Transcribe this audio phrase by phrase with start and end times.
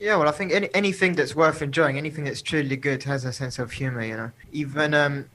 [0.00, 3.32] Yeah, well, I think any, anything that's worth enjoying, anything that's truly good, has a
[3.32, 4.04] sense of humor.
[4.04, 5.28] You know, even um,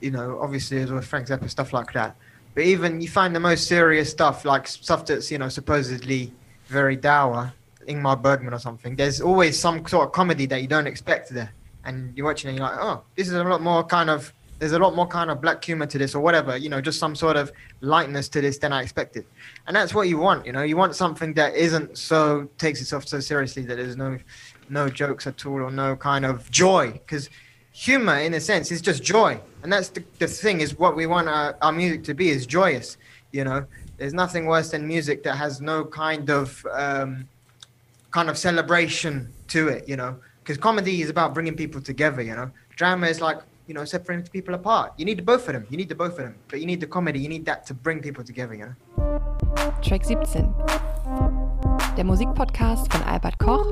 [0.00, 2.16] you know, obviously with Frank Zappa stuff like that.
[2.54, 6.32] But even you find the most serious stuff, like stuff that's you know supposedly
[6.66, 7.52] very dour,
[7.86, 8.96] Ingmar Bergman or something.
[8.96, 11.52] There's always some sort of comedy that you don't expect there,
[11.84, 14.32] and you're watching and you're like, oh, this is a lot more kind of.
[14.58, 16.56] There's a lot more kind of black humor to this, or whatever.
[16.56, 19.24] You know, just some sort of lightness to this than I expected,
[19.66, 20.46] and that's what you want.
[20.46, 24.18] You know, you want something that isn't so takes itself so seriously that there's no,
[24.68, 27.30] no jokes at all or no kind of joy, because
[27.78, 31.06] humor in a sense is just joy and that's the, the thing is what we
[31.06, 32.96] want our, our music to be is joyous
[33.30, 33.64] you know
[33.98, 37.28] there's nothing worse than music that has no kind of um,
[38.10, 42.34] kind of celebration to it you know because comedy is about bringing people together you
[42.34, 44.92] know drama is like you know separating people apart.
[44.96, 45.66] You need the both of them.
[45.70, 46.34] You need the both of them.
[46.48, 47.20] But you need the comedy.
[47.20, 48.74] You need that to bring people together you know?
[49.82, 50.54] Track 17
[51.98, 53.66] der Musikpodcast von Albert Koch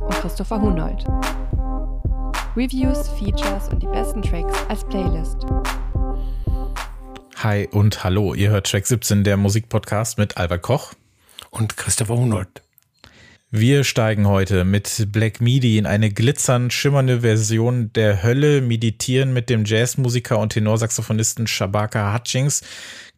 [0.00, 1.04] und Christopher Hunold.
[2.56, 5.46] Reviews, Features und die besten Tracks als Playlist.
[7.36, 10.94] Hi und hallo, ihr hört Track 17, der Musikpodcast mit Albert Koch
[11.50, 12.62] und Christopher Hunold.
[13.50, 19.48] Wir steigen heute mit Black Midi in eine glitzernd schimmernde Version der Hölle, meditieren mit
[19.48, 22.60] dem Jazzmusiker und Tenorsaxophonisten Shabaka Hutchings,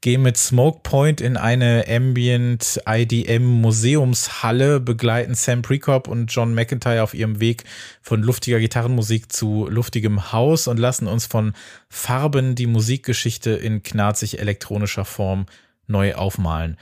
[0.00, 7.02] gehen mit Smoke Point in eine Ambient IDM Museumshalle, begleiten Sam Prekop und John McIntyre
[7.02, 7.64] auf ihrem Weg
[8.00, 11.54] von luftiger Gitarrenmusik zu luftigem Haus und lassen uns von
[11.88, 15.46] Farben die Musikgeschichte in knarzig elektronischer Form
[15.88, 16.76] neu aufmalen.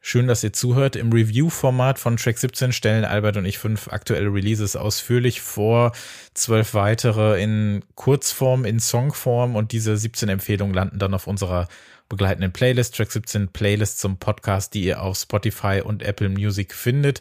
[0.00, 0.96] Schön, dass ihr zuhört.
[0.96, 5.92] Im Review-Format von Track 17 stellen Albert und ich fünf aktuelle Releases ausführlich vor,
[6.34, 11.68] zwölf weitere in Kurzform, in Songform und diese 17 Empfehlungen landen dann auf unserer
[12.08, 17.20] begleitenden Playlist, Track 17 Playlist zum Podcast, die ihr auf Spotify und Apple Music findet.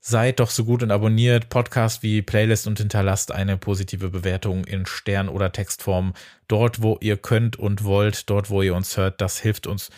[0.00, 4.86] Seid doch so gut und abonniert Podcast wie Playlist und hinterlasst eine positive Bewertung in
[4.86, 6.14] Stern- oder Textform
[6.46, 9.20] dort, wo ihr könnt und wollt, dort, wo ihr uns hört.
[9.20, 9.90] Das hilft uns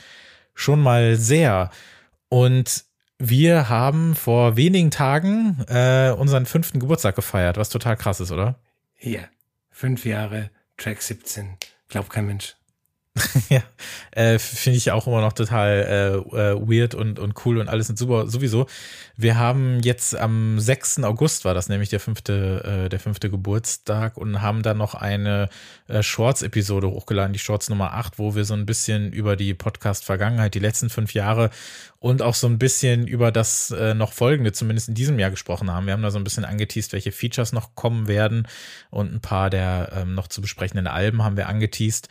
[0.54, 1.70] schon mal sehr.
[2.28, 2.84] Und
[3.18, 8.58] wir haben vor wenigen Tagen äh, unseren fünften Geburtstag gefeiert, was total krass ist, oder?
[8.98, 9.20] Ja,
[9.70, 11.56] fünf Jahre, Track 17.
[11.88, 12.56] Glaubt kein Mensch.
[13.48, 13.62] ja,
[14.10, 17.88] äh, finde ich auch immer noch total äh, äh, weird und, und cool und alles
[17.88, 18.66] und super sowieso.
[19.16, 21.02] Wir haben jetzt am 6.
[21.04, 25.48] August war das nämlich der fünfte, äh, der fünfte Geburtstag und haben dann noch eine
[25.88, 30.54] äh, Shorts-Episode hochgeladen, die Shorts Nummer 8, wo wir so ein bisschen über die Podcast-Vergangenheit,
[30.54, 31.50] die letzten fünf Jahre
[31.98, 35.72] und auch so ein bisschen über das äh, noch folgende, zumindest in diesem Jahr gesprochen
[35.72, 35.86] haben.
[35.86, 38.46] Wir haben da so ein bisschen angeteased, welche Features noch kommen werden
[38.90, 42.08] und ein paar der ähm, noch zu besprechenden Alben haben wir angeteased.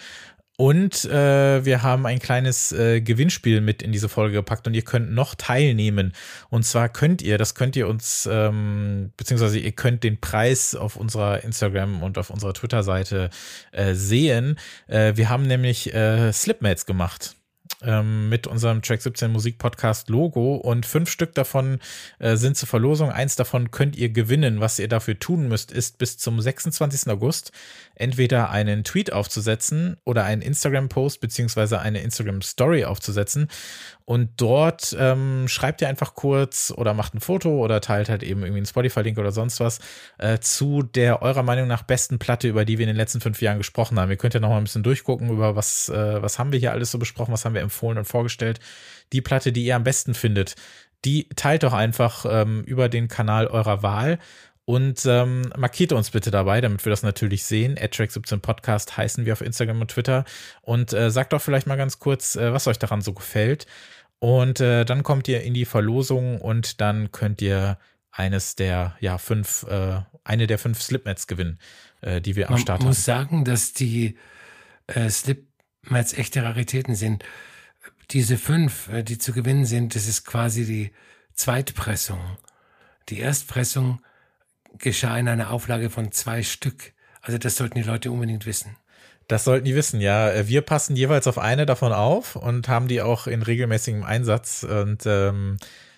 [0.58, 4.84] Und äh, wir haben ein kleines äh, Gewinnspiel mit in diese Folge gepackt und ihr
[4.84, 6.14] könnt noch teilnehmen.
[6.50, 10.96] Und zwar könnt ihr, das könnt ihr uns, ähm, beziehungsweise ihr könnt den Preis auf
[10.96, 13.30] unserer Instagram und auf unserer Twitter-Seite
[13.74, 14.58] äh, sehen.
[14.88, 17.36] Äh, wir haben nämlich äh, Slipmates gemacht
[17.82, 21.80] ähm, mit unserem Track 17 Musik Podcast Logo und fünf Stück davon
[22.20, 23.12] äh, sind zur Verlosung.
[23.12, 24.60] Eins davon könnt ihr gewinnen.
[24.60, 27.10] Was ihr dafür tun müsst, ist bis zum 26.
[27.10, 27.52] August
[27.96, 33.48] entweder einen Tweet aufzusetzen oder einen Instagram-Post beziehungsweise eine Instagram-Story aufzusetzen.
[34.06, 38.42] Und dort ähm, schreibt ihr einfach kurz oder macht ein Foto oder teilt halt eben
[38.42, 39.80] irgendwie einen Spotify-Link oder sonst was
[40.20, 43.42] äh, zu der eurer Meinung nach besten Platte, über die wir in den letzten fünf
[43.42, 44.12] Jahren gesprochen haben.
[44.12, 46.72] Ihr könnt ja noch mal ein bisschen durchgucken, über was, äh, was haben wir hier
[46.72, 48.60] alles so besprochen, was haben wir empfohlen und vorgestellt.
[49.12, 50.56] Die Platte, die ihr am besten findet,
[51.06, 54.20] die teilt doch einfach ähm, über den Kanal eurer Wahl
[54.66, 57.78] und ähm, markiert uns bitte dabei, damit wir das natürlich sehen.
[57.78, 60.26] AdTrack17 Podcast heißen wir auf Instagram und Twitter.
[60.62, 63.68] Und äh, sagt doch vielleicht mal ganz kurz, äh, was euch daran so gefällt.
[64.18, 67.78] Und äh, dann kommt ihr in die Verlosung und dann könnt ihr
[68.12, 71.60] eines der ja fünf, äh, eine der fünf Slipmats gewinnen,
[72.02, 72.86] äh, die wir am Man Start haben.
[72.86, 74.18] Ich muss sagen, dass die
[74.88, 77.24] äh, Slipmats echte Raritäten sind.
[78.10, 80.92] Diese fünf, äh, die zu gewinnen sind, das ist quasi die
[81.36, 82.20] Zweitpressung.
[83.10, 84.00] Die Erstpressung
[84.78, 86.94] geschah in einer Auflage von zwei Stück.
[87.22, 88.76] Also das sollten die Leute unbedingt wissen.
[89.28, 90.48] Das sollten die wissen, ja.
[90.48, 94.64] Wir passen jeweils auf eine davon auf und haben die auch in regelmäßigem Einsatz.
[94.64, 95.58] Und ähm,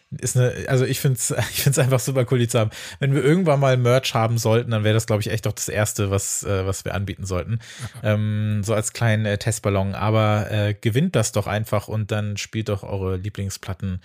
[0.09, 2.71] ist eine, also ich finde es ich find's einfach super cool, die zu haben.
[2.99, 5.67] Wenn wir irgendwann mal Merch haben sollten, dann wäre das, glaube ich, echt doch das
[5.67, 7.59] Erste, was, äh, was wir anbieten sollten.
[8.03, 9.95] Ähm, so als kleinen äh, Testballon.
[9.95, 14.01] Aber äh, gewinnt das doch einfach und dann spielt doch eure Lieblingsplatten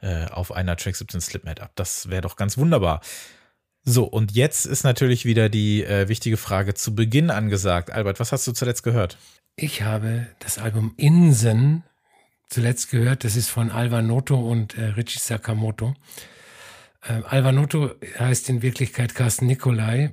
[0.00, 1.72] äh, auf einer Track 17 Slipmat ab.
[1.74, 3.02] Das wäre doch ganz wunderbar.
[3.84, 7.90] So, und jetzt ist natürlich wieder die äh, wichtige Frage zu Beginn angesagt.
[7.90, 9.18] Albert, was hast du zuletzt gehört?
[9.56, 11.84] Ich habe das Album Insen
[12.48, 13.24] zuletzt gehört.
[13.24, 15.94] Das ist von Alva Noto und äh, Richie Sakamoto.
[17.06, 20.12] Ähm, Alvanotto heißt in Wirklichkeit Carsten Nicolai,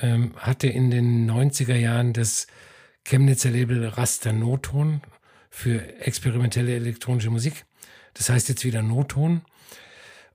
[0.00, 2.46] ähm, hatte in den 90er Jahren das
[3.04, 5.02] Chemnitzer Label Raster Noton
[5.50, 7.66] für experimentelle elektronische Musik.
[8.14, 9.42] Das heißt jetzt wieder Noton.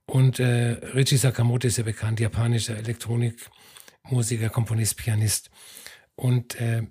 [0.06, 5.50] Und äh, Richie Sakamoto ist ja bekannt, japanischer Elektronikmusiker, Komponist, Pianist.
[6.14, 6.86] Und äh,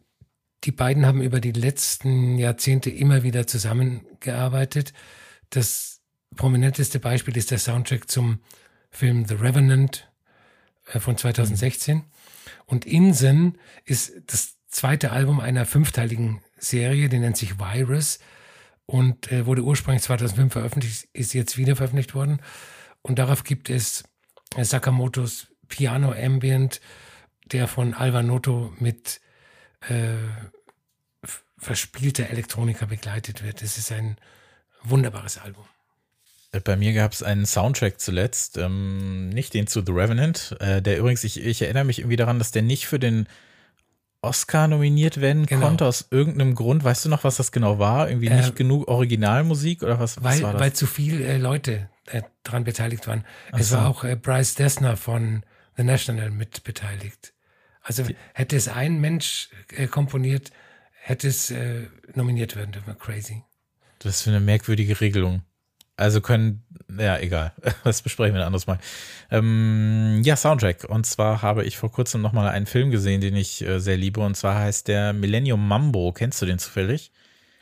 [0.65, 4.93] die beiden haben über die letzten Jahrzehnte immer wieder zusammengearbeitet.
[5.49, 6.01] Das
[6.35, 8.39] prominenteste Beispiel ist der Soundtrack zum
[8.89, 10.11] Film The Revenant
[10.91, 12.03] äh, von 2016.
[12.65, 18.19] Und Insen ist das zweite Album einer fünfteiligen Serie, die nennt sich Virus
[18.85, 22.39] und äh, wurde ursprünglich 2005 veröffentlicht, ist jetzt wieder veröffentlicht worden.
[23.05, 24.03] Und darauf gibt es
[24.55, 26.81] äh, Sakamotos Piano Ambient,
[27.45, 29.21] der von Alvanoto mit
[29.87, 30.15] äh,
[31.59, 33.61] verspielter Elektronika begleitet wird.
[33.61, 34.17] Es ist ein
[34.81, 35.65] wunderbares Album.
[36.51, 40.81] Äh, bei mir gab es einen Soundtrack zuletzt, ähm, nicht den zu The Revenant, äh,
[40.81, 43.27] der übrigens, ich, ich erinnere mich irgendwie daran, dass der nicht für den
[44.25, 45.67] Oscar nominiert werden genau.
[45.67, 46.83] konnte, aus irgendeinem Grund.
[46.83, 48.09] Weißt du noch, was das genau war?
[48.09, 50.61] Irgendwie nicht äh, genug Originalmusik oder was, weil, was war das?
[50.61, 53.25] Weil zu viele äh, Leute äh, daran beteiligt waren.
[53.51, 53.77] Ach es so.
[53.77, 55.43] war auch äh, Bryce Dessner von
[55.77, 57.33] The National mit beteiligt.
[57.81, 60.51] Also hätte es ein Mensch äh, komponiert,
[60.91, 62.97] hätte es äh, nominiert werden dürfen.
[62.97, 63.43] Crazy.
[63.99, 65.43] Das ist für eine merkwürdige Regelung.
[65.97, 66.63] Also können,
[66.97, 67.53] ja, egal.
[67.83, 68.79] Das besprechen wir ein anderes Mal.
[69.31, 70.85] Ähm, ja, Soundtrack.
[70.85, 74.19] Und zwar habe ich vor kurzem nochmal einen Film gesehen, den ich äh, sehr liebe.
[74.21, 76.11] Und zwar heißt der Millennium Mambo.
[76.11, 77.11] Kennst du den zufällig?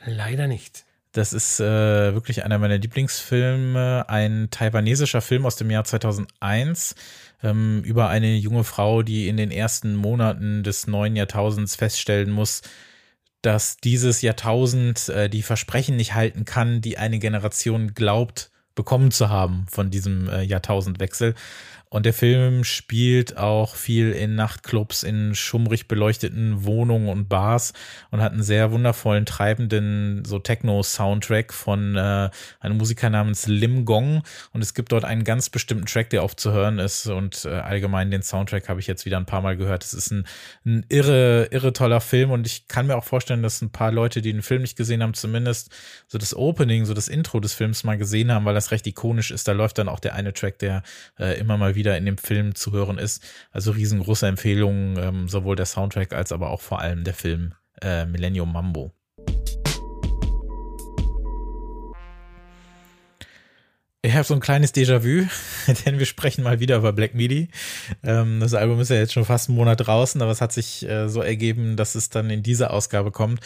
[0.06, 0.86] Leider nicht.
[1.14, 4.06] Das ist äh, wirklich einer meiner Lieblingsfilme.
[4.10, 6.96] Ein taiwanesischer Film aus dem Jahr 2001
[7.44, 12.64] ähm, über eine junge Frau, die in den ersten Monaten des neuen Jahrtausends feststellen muss,
[13.44, 19.30] dass dieses Jahrtausend äh, die Versprechen nicht halten kann, die eine Generation glaubt bekommen zu
[19.30, 21.36] haben von diesem äh, Jahrtausendwechsel.
[21.94, 27.72] Und der Film spielt auch viel in Nachtclubs, in schummrig beleuchteten Wohnungen und Bars
[28.10, 34.24] und hat einen sehr wundervollen, treibenden so Techno-Soundtrack von äh, einem Musiker namens Lim Gong.
[34.54, 37.06] Und es gibt dort einen ganz bestimmten Track, der aufzuhören ist.
[37.06, 39.84] Und äh, allgemein den Soundtrack habe ich jetzt wieder ein paar Mal gehört.
[39.84, 40.26] Es ist ein,
[40.66, 42.32] ein irre, irre toller Film.
[42.32, 45.04] Und ich kann mir auch vorstellen, dass ein paar Leute, die den Film nicht gesehen
[45.04, 45.70] haben, zumindest
[46.08, 49.30] so das Opening, so das Intro des Films mal gesehen haben, weil das recht ikonisch
[49.30, 49.48] ist.
[49.48, 50.82] Da läuft dann auch der eine Track, der
[51.20, 53.22] äh, immer mal wieder wieder in dem Film zu hören ist.
[53.52, 58.06] Also riesengroße Empfehlungen, ähm, sowohl der Soundtrack als aber auch vor allem der Film äh,
[58.06, 58.94] Millennium Mambo.
[64.06, 65.30] Ich habe so ein kleines Déjà-vu,
[65.86, 67.48] denn wir sprechen mal wieder über Black Midi.
[68.04, 70.86] Ähm, das Album ist ja jetzt schon fast einen Monat draußen, aber es hat sich
[70.86, 73.40] äh, so ergeben, dass es dann in diese Ausgabe kommt.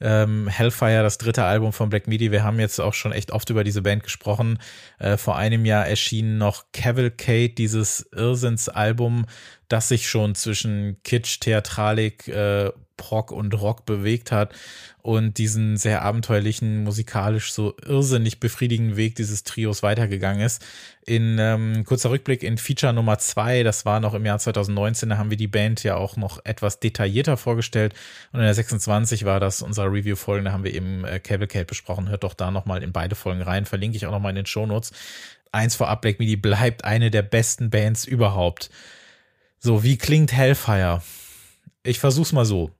[0.00, 2.32] Ähm, Hellfire, das dritte Album von Black Midi.
[2.32, 4.58] Wir haben jetzt auch schon echt oft über diese Band gesprochen.
[4.98, 9.26] Äh, vor einem Jahr erschien noch Cavalcade, dieses Irrsinnsalbum,
[9.68, 14.52] das sich schon zwischen Kitsch, Theatralik, äh, Prog und Rock bewegt hat
[15.00, 20.62] und diesen sehr abenteuerlichen, musikalisch so irrsinnig befriedigenden Weg dieses Trios weitergegangen ist.
[21.06, 25.16] In ähm, kurzer Rückblick in Feature Nummer zwei, das war noch im Jahr 2019, da
[25.16, 27.94] haben wir die Band ja auch noch etwas detaillierter vorgestellt
[28.32, 32.10] und in der 26 war das unser Review-Folge, da haben wir eben äh, Cavalcade besprochen.
[32.10, 34.92] Hört doch da nochmal in beide Folgen rein, verlinke ich auch nochmal in den Shownotes.
[35.52, 38.68] Eins vorab, Black Midi bleibt eine der besten Bands überhaupt.
[39.58, 41.02] So, wie klingt Hellfire?
[41.82, 42.70] Ich versuch's mal so.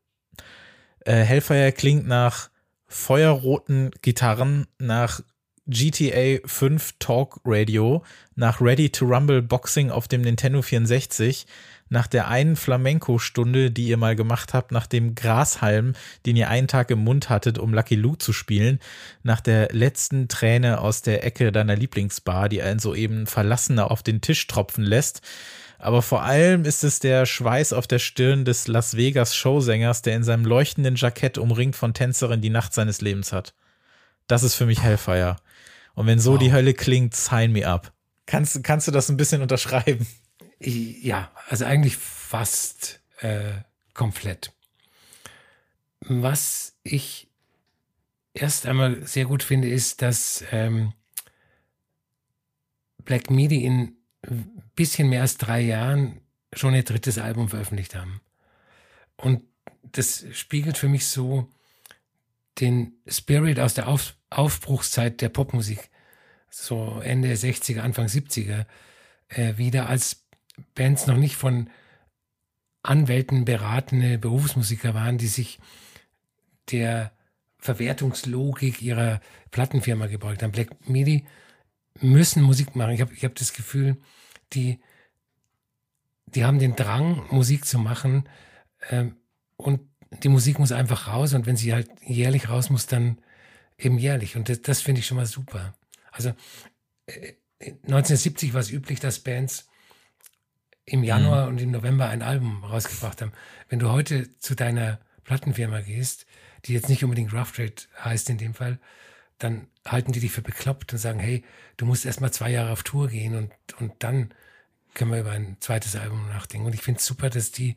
[1.09, 2.51] Äh, Hellfire klingt nach
[2.87, 5.23] feuerroten Gitarren, nach
[5.67, 11.47] GTA 5 Talk Radio, nach Ready to Rumble Boxing auf dem Nintendo 64,
[11.89, 15.95] nach der einen Flamenco-Stunde, die ihr mal gemacht habt, nach dem Grashalm,
[16.27, 18.79] den ihr einen Tag im Mund hattet, um Lucky Luke zu spielen,
[19.23, 24.21] nach der letzten Träne aus der Ecke deiner Lieblingsbar, die ein soeben Verlassener auf den
[24.21, 25.23] Tisch tropfen lässt,
[25.79, 30.17] aber vor allem ist es der Schweiß auf der Stirn des Las Vegas Showsängers, der
[30.17, 33.55] in seinem leuchtenden Jackett umringt von Tänzerin die Nacht seines Lebens hat.
[34.27, 35.37] Das ist für mich Hellfire.
[35.95, 36.39] Und wenn so wow.
[36.39, 37.93] die Hölle klingt, sign me up.
[38.27, 40.07] Kannst, kannst du das ein bisschen unterschreiben?
[40.61, 43.53] Ja, also eigentlich fast äh,
[43.95, 44.53] komplett.
[46.01, 47.29] Was ich
[48.35, 50.93] erst einmal sehr gut finde, ist, dass ähm,
[53.05, 53.98] Black Midi in
[54.75, 56.21] bisschen mehr als drei Jahren
[56.53, 58.21] schon ihr drittes Album veröffentlicht haben.
[59.17, 59.43] Und
[59.83, 61.49] das spiegelt für mich so
[62.61, 65.89] den Spirit aus der Auf Aufbruchszeit der Popmusik,
[66.51, 68.67] so Ende 60er, Anfang 70er,
[69.29, 70.27] äh, wieder als
[70.75, 71.71] Bands noch nicht von
[72.83, 75.59] Anwälten beratene Berufsmusiker waren, die sich
[76.71, 77.13] der
[77.59, 79.21] Verwertungslogik ihrer
[79.51, 80.53] Plattenfirma gebeugt haben.
[80.53, 81.27] Black Midi
[82.01, 82.93] müssen Musik machen.
[82.93, 83.97] Ich habe ich hab das Gefühl,
[84.53, 84.81] die,
[86.27, 88.29] die haben den Drang, Musik zu machen
[88.91, 89.17] ähm,
[89.57, 89.81] und
[90.23, 93.19] die Musik muss einfach raus und wenn sie halt jährlich raus muss, dann
[93.77, 94.37] eben jährlich.
[94.37, 95.75] Und das, das finde ich schon mal super.
[96.11, 96.31] Also
[97.07, 99.69] äh, 1970 war es üblich, dass Bands
[100.85, 101.49] im Januar mhm.
[101.49, 103.33] und im November ein Album rausgebracht haben.
[103.69, 106.27] Wenn du heute zu deiner Plattenfirma gehst,
[106.65, 108.79] die jetzt nicht unbedingt Rough Trade heißt in dem Fall,
[109.39, 111.45] dann halten die dich für bekloppt und sagen, hey,
[111.77, 114.35] du musst erst mal zwei Jahre auf Tour gehen und, und dann
[114.95, 116.67] können wir über ein zweites Album nachdenken.
[116.67, 117.77] Und ich finde es super, dass die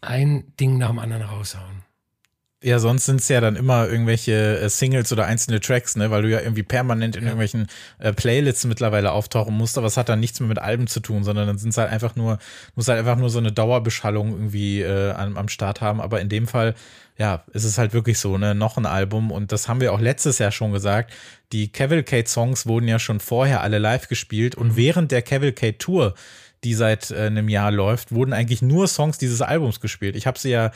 [0.00, 1.82] ein Ding nach dem anderen raushauen.
[2.64, 6.22] Ja, sonst sind es ja dann immer irgendwelche äh, Singles oder einzelne Tracks, ne, weil
[6.22, 7.28] du ja irgendwie permanent in ja.
[7.28, 7.66] irgendwelchen
[7.98, 11.24] äh, Playlists mittlerweile auftauchen musst, aber es hat dann nichts mehr mit Alben zu tun,
[11.24, 12.38] sondern dann sind es halt einfach nur,
[12.74, 16.00] muss halt einfach nur so eine Dauerbeschallung irgendwie äh, am, am Start haben.
[16.00, 16.74] Aber in dem Fall,
[17.18, 20.00] ja, ist es halt wirklich so, ne, noch ein Album und das haben wir auch
[20.00, 21.12] letztes Jahr schon gesagt.
[21.52, 24.76] Die Cavalcade-Songs wurden ja schon vorher alle live gespielt und mhm.
[24.76, 26.14] während der Cavalcade-Tour,
[26.64, 30.16] die seit äh, einem Jahr läuft, wurden eigentlich nur Songs dieses Albums gespielt.
[30.16, 30.70] Ich habe sie ja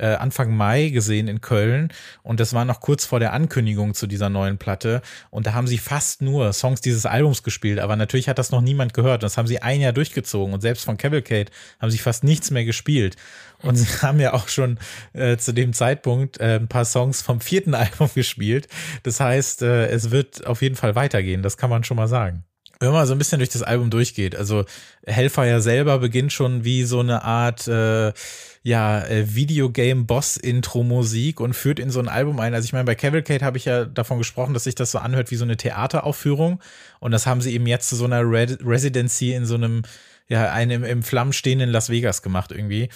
[0.00, 1.92] äh, Anfang Mai gesehen in Köln.
[2.22, 5.02] Und das war noch kurz vor der Ankündigung zu dieser neuen Platte.
[5.30, 8.60] Und da haben sie fast nur Songs dieses Albums gespielt, aber natürlich hat das noch
[8.60, 9.22] niemand gehört.
[9.22, 10.54] Das haben sie ein Jahr durchgezogen.
[10.54, 13.16] Und selbst von Cavalcade haben sie fast nichts mehr gespielt.
[13.62, 14.78] Und sie haben ja auch schon
[15.12, 18.68] äh, zu dem Zeitpunkt äh, ein paar Songs vom vierten Album gespielt.
[19.02, 22.44] Das heißt, äh, es wird auf jeden Fall weitergehen, das kann man schon mal sagen.
[22.82, 24.64] Wenn man so ein bisschen durch das Album durchgeht, also
[25.06, 28.14] Hellfire selber beginnt schon wie so eine Art äh,
[28.62, 32.54] ja äh, Videogame-Boss-Intro-Musik und führt in so ein Album ein.
[32.54, 35.30] Also ich meine, bei Cavalcade habe ich ja davon gesprochen, dass sich das so anhört
[35.30, 36.60] wie so eine Theateraufführung
[36.98, 39.82] und das haben sie eben jetzt zu so einer Red Residency in so einem
[40.28, 42.88] ja einem im Flammen stehenden Las Vegas gemacht irgendwie.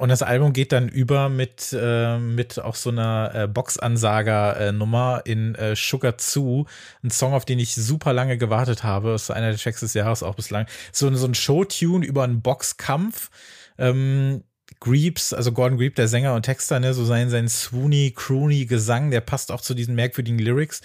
[0.00, 5.54] Und das Album geht dann über mit, äh, mit auch so einer äh, Boxansager-Nummer in
[5.56, 6.64] äh, Sugar Zoo.
[7.02, 9.12] Ein Song, auf den ich super lange gewartet habe.
[9.12, 10.64] Das ist einer der Tracks des Jahres auch bislang.
[10.90, 13.28] So, so ein Show-Tune über einen Boxkampf.
[13.76, 14.42] Ähm,
[14.80, 19.10] Greeps, also Gordon Greep, der Sänger und Texter, ne, so sein, sein swoony, croony Gesang,
[19.10, 20.80] der passt auch zu diesen merkwürdigen Lyrics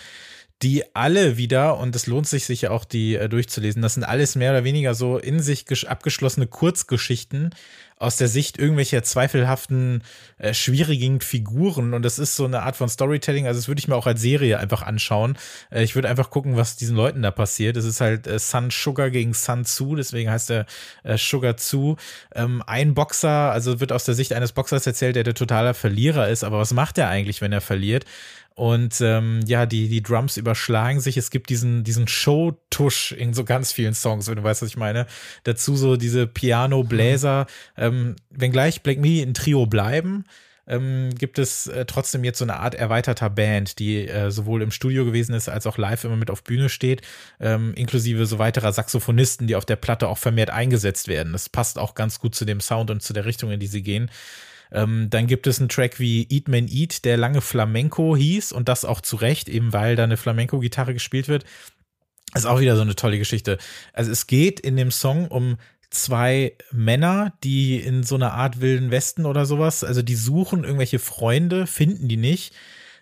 [0.62, 4.36] die alle wieder, und es lohnt sich sicher auch, die äh, durchzulesen, das sind alles
[4.36, 7.52] mehr oder weniger so in sich abgeschlossene Kurzgeschichten
[7.98, 10.04] aus der Sicht irgendwelcher zweifelhaften,
[10.38, 11.94] äh, schwierigen Figuren.
[11.94, 13.48] Und das ist so eine Art von Storytelling.
[13.48, 15.38] Also, das würde ich mir auch als Serie einfach anschauen.
[15.72, 17.78] Äh, ich würde einfach gucken, was diesen Leuten da passiert.
[17.78, 20.66] Es ist halt äh, Sun Sugar gegen Sun Tzu, deswegen heißt er
[21.04, 21.96] äh, Sugar Tzu.
[22.34, 26.28] Ähm, ein Boxer, also wird aus der Sicht eines Boxers erzählt, der der totaler Verlierer
[26.28, 26.44] ist.
[26.44, 28.06] Aber was macht er eigentlich, wenn er verliert?
[28.56, 31.18] Und ähm, ja, die, die Drums überschlagen sich.
[31.18, 34.78] Es gibt diesen, diesen Show-Tusch in so ganz vielen Songs, wenn du weißt, was ich
[34.78, 35.08] meine.
[35.44, 37.48] Dazu so diese Piano-Bläser.
[37.78, 40.24] Ähm, wenngleich Black Midi ein Trio bleiben,
[40.68, 44.72] ähm, gibt es äh, trotzdem jetzt so eine Art erweiterter Band, die äh, sowohl im
[44.72, 47.02] Studio gewesen ist, als auch live immer mit auf Bühne steht,
[47.40, 51.34] ähm, inklusive so weiterer Saxophonisten, die auf der Platte auch vermehrt eingesetzt werden.
[51.34, 53.84] Das passt auch ganz gut zu dem Sound und zu der Richtung, in die sie
[53.84, 54.10] gehen.
[54.72, 58.70] Ähm, dann gibt es einen Track wie Eat Man Eat, der lange Flamenco hieß und
[58.70, 61.46] das auch zu Recht, eben weil da eine Flamenco-Gitarre gespielt wird.
[62.34, 63.58] ist auch wieder so eine tolle Geschichte.
[63.94, 65.58] Also es geht in dem Song um
[65.90, 71.00] zwei Männer, die in so einer Art wilden Westen oder sowas, also die suchen irgendwelche
[71.00, 72.54] Freunde, finden die nicht,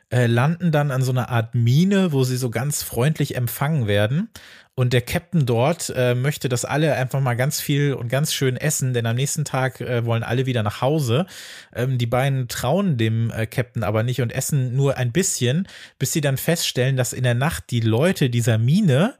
[0.09, 4.29] äh, landen dann an so einer Art Mine, wo sie so ganz freundlich empfangen werden
[4.75, 8.57] und der Captain dort äh, möchte, dass alle einfach mal ganz viel und ganz schön
[8.57, 11.27] essen, denn am nächsten Tag äh, wollen alle wieder nach Hause.
[11.75, 15.67] Ähm, die beiden trauen dem äh, Captain aber nicht und essen nur ein bisschen,
[15.99, 19.15] bis sie dann feststellen, dass in der Nacht die Leute dieser Mine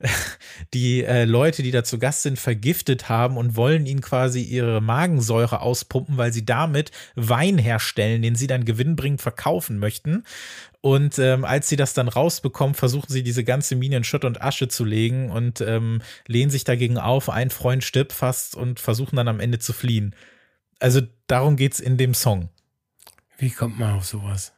[0.74, 4.80] die äh, Leute, die da zu Gast sind, vergiftet haben und wollen ihnen quasi ihre
[4.80, 10.24] Magensäure auspumpen, weil sie damit Wein herstellen, den sie dann gewinnbringend verkaufen möchten.
[10.80, 14.40] Und ähm, als sie das dann rausbekommen, versuchen sie diese ganze Mine in Schutt und
[14.40, 17.28] Asche zu legen und ähm, lehnen sich dagegen auf.
[17.28, 20.14] Ein Freund stirbt fast und versuchen dann am Ende zu fliehen.
[20.78, 22.48] Also darum geht's in dem Song.
[23.38, 24.52] Wie kommt man auf sowas?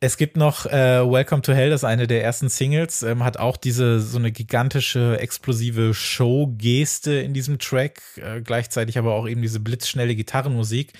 [0.00, 3.36] Es gibt noch äh, Welcome to Hell, das ist eine der ersten Singles, ähm, hat
[3.36, 9.42] auch diese so eine gigantische, explosive Show-Geste in diesem Track, äh, gleichzeitig aber auch eben
[9.42, 10.92] diese blitzschnelle Gitarrenmusik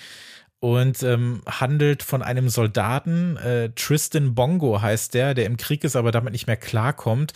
[0.59, 5.95] und ähm, handelt von einem Soldaten, äh, Tristan Bongo heißt der, der im Krieg ist,
[5.95, 7.31] aber damit nicht mehr klarkommt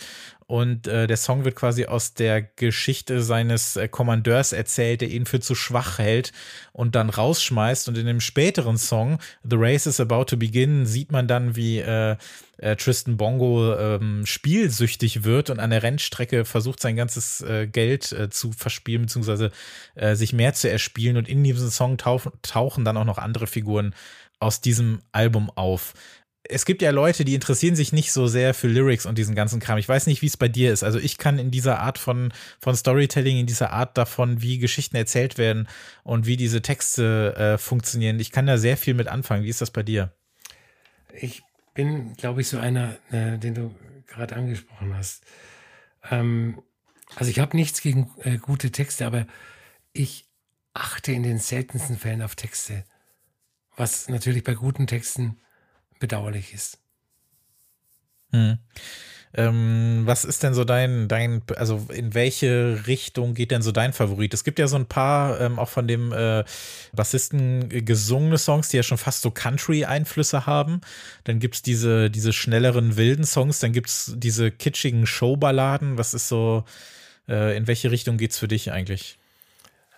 [0.46, 5.24] und äh, der Song wird quasi aus der Geschichte seines äh, Kommandeurs erzählt, der ihn
[5.24, 6.32] für zu schwach hält
[6.72, 7.88] und dann rausschmeißt.
[7.88, 11.78] Und in dem späteren Song, The Race is About to Begin, sieht man dann, wie
[11.78, 12.16] äh,
[12.58, 18.12] äh, Tristan Bongo ähm, spielsüchtig wird und an der Rennstrecke versucht, sein ganzes äh, Geld
[18.12, 19.50] äh, zu verspielen, beziehungsweise
[20.12, 21.16] sich mehr zu erspielen.
[21.16, 23.94] Und in diesem Song tauchen dann auch noch andere Figuren
[24.40, 25.94] aus diesem Album auf.
[26.48, 29.60] Es gibt ja Leute, die interessieren sich nicht so sehr für Lyrics und diesen ganzen
[29.60, 29.78] Kram.
[29.78, 30.82] Ich weiß nicht, wie es bei dir ist.
[30.82, 34.96] Also ich kann in dieser Art von, von Storytelling, in dieser Art davon, wie Geschichten
[34.96, 35.68] erzählt werden
[36.02, 39.44] und wie diese Texte äh, funktionieren, ich kann da sehr viel mit anfangen.
[39.44, 40.12] Wie ist das bei dir?
[41.18, 43.74] Ich bin, glaube ich, so einer, äh, den du
[44.06, 45.24] gerade angesprochen hast.
[46.10, 46.62] Ähm,
[47.16, 49.26] also ich habe nichts gegen äh, gute Texte, aber
[49.92, 50.26] ich
[50.74, 52.84] achte in den seltensten Fällen auf Texte,
[53.76, 55.38] was natürlich bei guten Texten
[56.04, 56.78] bedauerlich ist.
[58.30, 58.58] Hm.
[59.36, 63.94] Ähm, was ist denn so dein, dein, also in welche Richtung geht denn so dein
[63.94, 64.34] Favorit?
[64.34, 66.44] Es gibt ja so ein paar ähm, auch von dem äh,
[66.92, 70.82] Bassisten gesungene Songs, die ja schon fast so Country-Einflüsse haben.
[71.24, 75.98] Dann gibt es diese, diese schnelleren, wilden Songs, dann gibt es diese kitschigen Showballaden.
[75.98, 76.64] Was ist so,
[77.26, 79.18] äh, in welche Richtung geht es für dich eigentlich?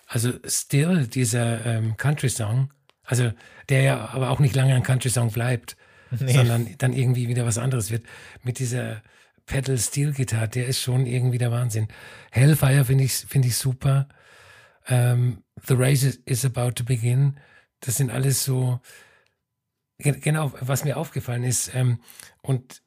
[0.07, 2.71] Also Still, dieser ähm, Country-Song,
[3.03, 3.33] also
[3.69, 5.75] der ja aber auch nicht lange ein Country-Song bleibt,
[6.19, 6.33] nee.
[6.33, 8.05] sondern dann irgendwie wieder was anderes wird.
[8.43, 9.01] Mit dieser
[9.45, 11.87] Pedal Steel Gitarre, der ist schon irgendwie der Wahnsinn.
[12.31, 14.07] Hellfire finde ich, finde ich super.
[14.87, 17.39] Ähm, The Race is about to begin.
[17.79, 18.79] Das sind alles so,
[19.97, 21.73] genau, was mir aufgefallen ist.
[21.73, 21.99] Ähm,
[22.41, 22.81] und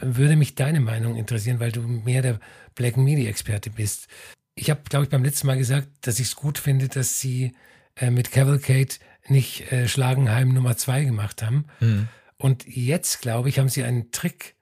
[0.00, 2.40] würde mich deine Meinung interessieren, weil du mehr der
[2.74, 4.08] Black Media Experte bist.
[4.54, 7.52] Ich habe, glaube ich, beim letzten Mal gesagt, dass ich es gut finde, dass sie
[7.96, 8.94] äh, mit Cavalcade
[9.28, 11.66] nicht äh, Schlagenheim Nummer zwei gemacht haben.
[11.80, 12.08] Mhm.
[12.44, 14.56] Und jetzt, glaube ich, haben sie einen Trick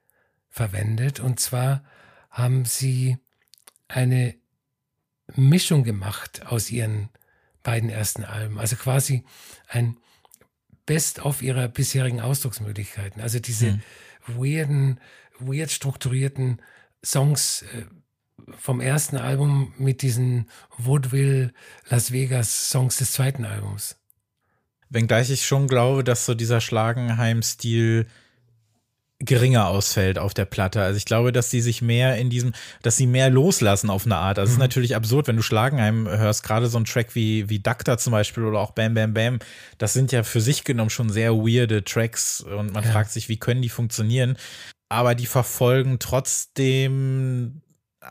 [0.47, 1.19] verwendet.
[1.19, 1.83] Und zwar
[2.29, 3.17] haben sie
[3.89, 4.35] eine
[5.35, 7.09] Mischung gemacht aus ihren
[7.61, 8.57] beiden ersten Alben.
[8.57, 9.25] Also quasi
[9.67, 9.97] ein
[10.85, 13.21] Best-of ihrer bisherigen Ausdrucksmöglichkeiten.
[13.21, 13.81] Also diese mhm.
[14.27, 15.01] weirden,
[15.39, 16.61] weird strukturierten
[17.03, 17.83] Songs äh,
[18.59, 21.51] vom ersten Album mit diesen Woodville
[21.89, 23.97] Las Vegas Songs des zweiten Albums.
[24.93, 28.05] Wenngleich ich schon glaube, dass so dieser Schlagenheim-Stil
[29.25, 30.83] geringer ausfällt auf der Platte.
[30.83, 34.17] Also ich glaube, dass sie sich mehr in diesem, dass sie mehr loslassen auf eine
[34.17, 34.37] Art.
[34.37, 34.53] Das mhm.
[34.53, 38.11] ist natürlich absurd, wenn du Schlagenheim hörst, gerade so ein Track wie, wie Dacta zum
[38.11, 39.39] Beispiel oder auch Bam Bam Bam,
[39.79, 42.91] das sind ja für sich genommen schon sehr weirde Tracks und man ja.
[42.91, 44.37] fragt sich, wie können die funktionieren?
[44.89, 47.62] Aber die verfolgen trotzdem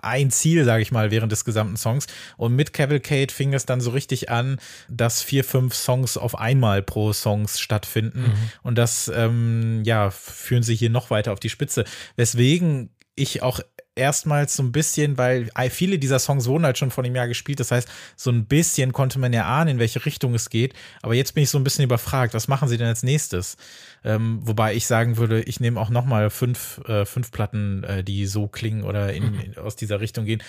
[0.02, 2.06] ein Ziel, sage ich mal, während des gesamten Songs.
[2.36, 6.82] Und mit Cavalcade fing es dann so richtig an, dass vier, fünf Songs auf einmal
[6.82, 8.22] pro Songs stattfinden.
[8.22, 8.50] Mhm.
[8.62, 11.84] Und das, ähm, ja, führen sie hier noch weiter auf die Spitze.
[12.16, 13.60] Weswegen ich auch
[13.94, 17.60] erstmals so ein bisschen, weil viele dieser Songs wurden halt schon vor einem Jahr gespielt.
[17.60, 20.74] Das heißt, so ein bisschen konnte man ja ahnen, in welche Richtung es geht.
[21.02, 22.34] Aber jetzt bin ich so ein bisschen überfragt.
[22.34, 23.56] Was machen sie denn als nächstes?
[24.04, 28.04] Ähm, wobei ich sagen würde, ich nehme auch noch mal fünf, äh, fünf Platten, äh,
[28.04, 30.42] die so klingen oder in, in, aus dieser Richtung gehen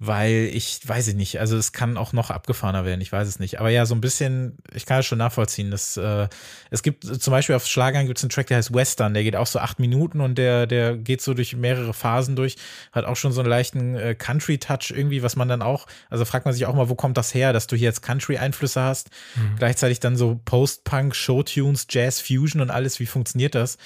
[0.00, 3.40] weil ich weiß ich nicht, also es kann auch noch abgefahrener werden, ich weiß es
[3.40, 3.58] nicht.
[3.58, 5.72] Aber ja, so ein bisschen, ich kann es schon nachvollziehen.
[5.72, 6.28] Dass, äh,
[6.70, 9.34] es gibt zum Beispiel auf Schlagern gibt es einen Track, der heißt Western, der geht
[9.34, 12.56] auch so acht Minuten und der, der geht so durch mehrere Phasen durch,
[12.92, 16.44] hat auch schon so einen leichten äh, Country-Touch irgendwie, was man dann auch, also fragt
[16.44, 19.56] man sich auch mal, wo kommt das her, dass du hier jetzt Country-Einflüsse hast, mhm.
[19.56, 23.78] gleichzeitig dann so Post-Punk, Showtunes, Jazz, Fusion und alles, wie funktioniert das?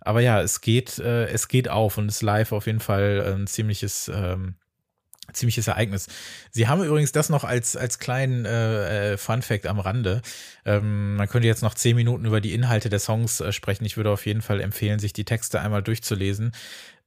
[0.00, 3.46] Aber ja, es geht, äh, es geht auf und ist live auf jeden Fall ein
[3.46, 4.56] ziemliches ähm,
[5.32, 6.08] ziemliches Ereignis.
[6.50, 10.20] Sie haben übrigens das noch als, als kleinen äh, äh, Fun Fact am Rande.
[10.64, 13.84] Ähm, man könnte jetzt noch zehn Minuten über die Inhalte der Songs äh, sprechen.
[13.84, 16.52] Ich würde auf jeden Fall empfehlen, sich die Texte einmal durchzulesen.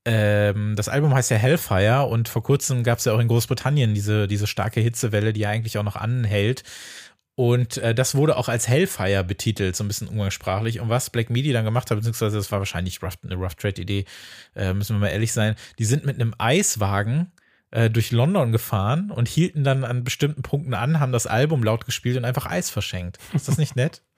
[0.06, 3.94] Ähm, das Album heißt ja Hellfire und vor kurzem gab es ja auch in Großbritannien
[3.94, 6.63] diese, diese starke Hitzewelle, die ja eigentlich auch noch anhält.
[7.36, 10.80] Und äh, das wurde auch als Hellfire betitelt, so ein bisschen umgangssprachlich.
[10.80, 14.06] Und was Black Media dann gemacht hat, beziehungsweise das war wahrscheinlich rough, eine Rough Trade-Idee,
[14.56, 17.32] äh, müssen wir mal ehrlich sein, die sind mit einem Eiswagen
[17.71, 21.86] äh, durch London gefahren und hielten dann an bestimmten Punkten an, haben das Album laut
[21.86, 23.19] gespielt und einfach Eis verschenkt.
[23.34, 24.02] Ist das nicht nett?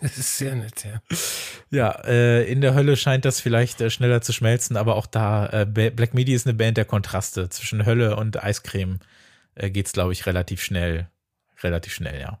[0.00, 1.00] Das ist sehr nett, ja.
[1.70, 5.46] Ja, äh, in der Hölle scheint das vielleicht äh, schneller zu schmelzen, aber auch da,
[5.46, 7.48] äh, Black Midi ist eine Band der Kontraste.
[7.48, 8.98] Zwischen Hölle und Eiscreme
[9.54, 11.08] äh, es, glaube ich, relativ schnell.
[11.62, 12.38] Relativ schnell, ja.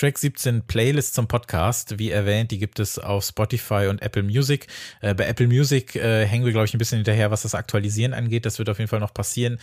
[0.00, 1.98] Track 17 Playlist zum Podcast.
[1.98, 4.66] Wie erwähnt, die gibt es auf Spotify und Apple Music.
[5.02, 8.14] Äh, bei Apple Music äh, hängen wir, glaube ich, ein bisschen hinterher, was das Aktualisieren
[8.14, 8.46] angeht.
[8.46, 9.58] Das wird auf jeden Fall noch passieren.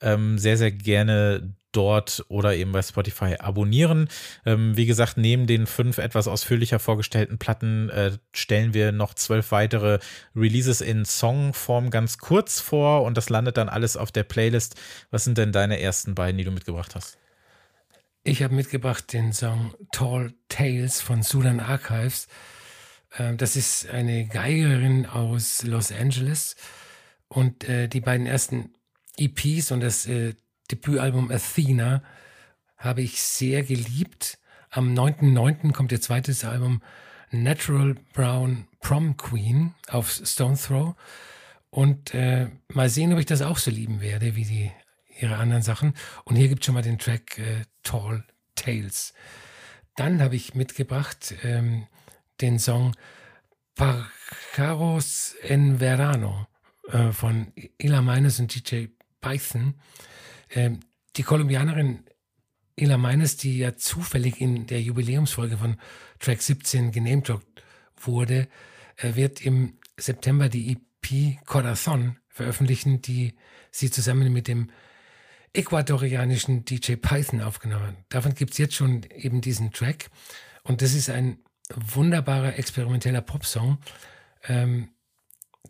[0.00, 4.08] Ähm, sehr, sehr gerne dort oder eben bei Spotify abonnieren.
[4.46, 9.50] Ähm, wie gesagt, neben den fünf etwas ausführlicher vorgestellten Platten äh, stellen wir noch zwölf
[9.50, 9.98] weitere
[10.36, 14.76] Releases in Songform ganz kurz vor und das landet dann alles auf der Playlist.
[15.10, 17.18] Was sind denn deine ersten beiden, die du mitgebracht hast?
[18.22, 22.28] Ich habe mitgebracht den Song Tall Tales von Sudan Archives.
[23.16, 26.54] Ähm, das ist eine Geigerin aus Los Angeles.
[27.28, 28.74] Und äh, die beiden ersten
[29.16, 30.34] EPs und das äh,
[30.70, 32.02] Debütalbum Athena
[32.76, 34.38] habe ich sehr geliebt.
[34.68, 35.72] Am 9.9.
[35.72, 36.82] kommt ihr zweites Album
[37.30, 40.94] Natural Brown Prom Queen auf Stone Throw.
[41.70, 44.70] Und äh, mal sehen, ob ich das auch so lieben werde wie die
[45.22, 45.94] ihre anderen Sachen.
[46.24, 49.14] Und hier gibt es schon mal den Track äh, Tall Tales.
[49.96, 51.86] Dann habe ich mitgebracht ähm,
[52.40, 52.94] den Song
[53.74, 56.46] Parcaros en Verano
[56.88, 58.86] äh, von Ila Meines und DJ
[59.20, 59.74] Python.
[60.50, 60.80] Ähm,
[61.16, 62.04] die Kolumbianerin
[62.76, 65.76] Ila Meines, die ja zufällig in der Jubiläumsfolge von
[66.18, 67.62] Track 17 genamedroppt
[67.96, 68.48] wurde,
[68.96, 73.34] äh, wird im September die EP Corazon veröffentlichen, die
[73.70, 74.70] sie zusammen mit dem
[75.52, 77.96] ecuadorianischen DJ Python aufgenommen.
[78.08, 80.10] Davon gibt es jetzt schon eben diesen Track.
[80.62, 81.38] Und das ist ein
[81.74, 83.78] wunderbarer experimenteller Popsong,
[84.44, 84.90] ähm,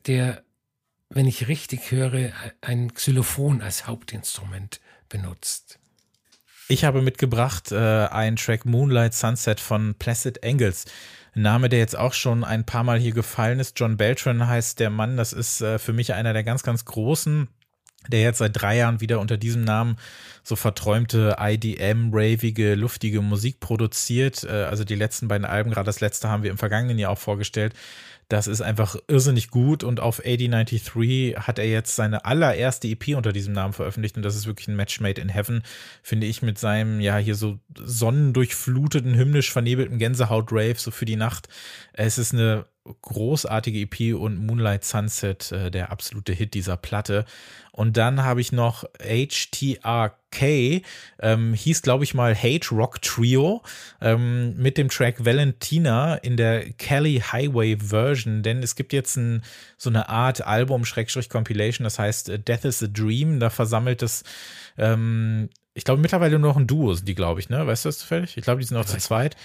[0.06, 0.42] der,
[1.08, 5.78] wenn ich richtig höre, ein Xylophon als Hauptinstrument benutzt.
[6.68, 10.84] Ich habe mitgebracht äh, einen Track Moonlight Sunset von Placid Angles.
[11.34, 13.78] Ein Name, der jetzt auch schon ein paar Mal hier gefallen ist.
[13.78, 15.16] John Beltran heißt der Mann.
[15.16, 17.48] Das ist äh, für mich einer der ganz, ganz großen
[18.08, 19.96] der jetzt seit drei Jahren wieder unter diesem Namen
[20.42, 24.44] so verträumte IDM-ravige, luftige Musik produziert.
[24.44, 27.18] Äh, also die letzten beiden Alben, gerade das letzte haben wir im vergangenen Jahr auch
[27.18, 27.74] vorgestellt.
[28.30, 33.32] Das ist einfach irrsinnig gut und auf 8093 hat er jetzt seine allererste EP unter
[33.32, 35.64] diesem Namen veröffentlicht und das ist wirklich ein Match made in heaven,
[36.00, 41.48] finde ich, mit seinem, ja, hier so sonnendurchfluteten, hymnisch vernebelten Gänsehaut-Rave so für die Nacht.
[41.92, 42.66] Es ist eine
[43.02, 47.24] großartige EP und Moonlight Sunset, äh, der absolute Hit dieser Platte.
[47.72, 50.82] Und dann habe ich noch HTRK,
[51.20, 53.62] ähm, hieß glaube ich mal Hate Rock Trio,
[54.00, 59.42] ähm, mit dem Track Valentina in der Kelly Highway Version, denn es gibt jetzt ein,
[59.76, 64.24] so eine Art Album-Compilation, das heißt äh, Death is a Dream, da versammelt es
[64.76, 67.66] ähm, ich glaube, mittlerweile nur noch ein Duo sind die, glaube ich, ne?
[67.66, 68.36] Weißt du das zufällig?
[68.36, 69.36] Ich glaube, die sind auch zu zweit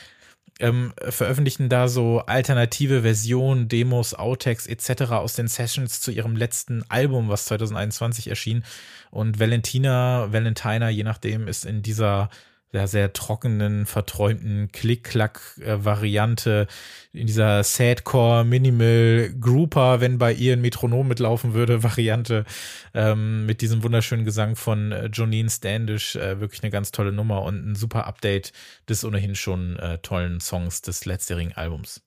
[0.60, 5.12] ähm, veröffentlichen da so alternative Versionen, Demos, Outtakes etc.
[5.12, 8.64] aus den Sessions zu ihrem letzten Album, was 2021 erschien.
[9.12, 12.30] Und Valentina, Valentina, je nachdem, ist in dieser
[12.76, 16.68] der sehr trockenen, verträumten Klick-Klack-Variante,
[17.14, 22.46] in dieser Sadcore, Minimal, Grouper, wenn bei ihr ein Metronom mitlaufen würde, Variante,
[22.94, 27.42] ähm, mit diesem wunderschönen Gesang von äh, Jonine Standish, äh, wirklich eine ganz tolle Nummer
[27.44, 28.52] und ein super Update
[28.88, 32.02] des ohnehin schon äh, tollen Songs des letztjährigen Albums.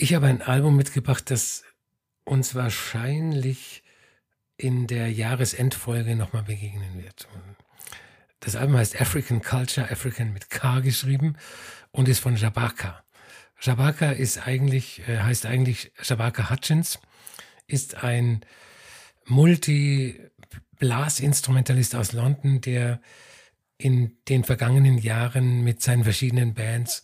[0.00, 1.64] Ich habe ein Album mitgebracht, das
[2.28, 3.82] uns wahrscheinlich
[4.56, 7.28] in der Jahresendfolge nochmal begegnen wird.
[8.40, 11.36] Das Album heißt African Culture, African mit K geschrieben
[11.90, 13.02] und ist von Jabaka.
[13.60, 17.00] Jabaka ist eigentlich, äh, heißt eigentlich Jabaka Hutchins,
[17.66, 18.44] ist ein
[19.26, 23.00] Multi-Blasinstrumentalist aus London, der
[23.76, 27.02] in den vergangenen Jahren mit seinen verschiedenen Bands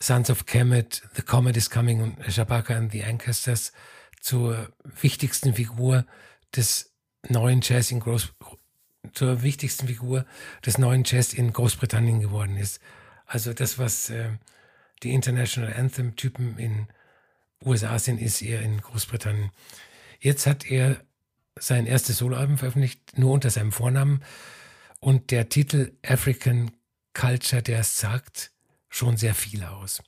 [0.00, 3.72] Sons of Kemet, The Comet is Coming und Jabaka and the Ancestors
[4.22, 6.06] zur wichtigsten Figur
[6.56, 6.94] des
[7.28, 8.32] neuen Jazz in Groß
[9.12, 10.24] zur wichtigsten Figur
[10.64, 12.80] des neuen Jazz in Großbritannien geworden ist.
[13.26, 14.30] Also das, was äh,
[15.02, 16.86] die International Anthem-Typen in
[17.64, 19.50] USA sind, ist eher in Großbritannien.
[20.20, 21.02] Jetzt hat er
[21.58, 24.22] sein erstes Soloalbum veröffentlicht, nur unter seinem Vornamen.
[25.00, 26.70] Und der Titel African
[27.12, 28.52] Culture, der sagt
[28.88, 30.00] schon sehr viel aus.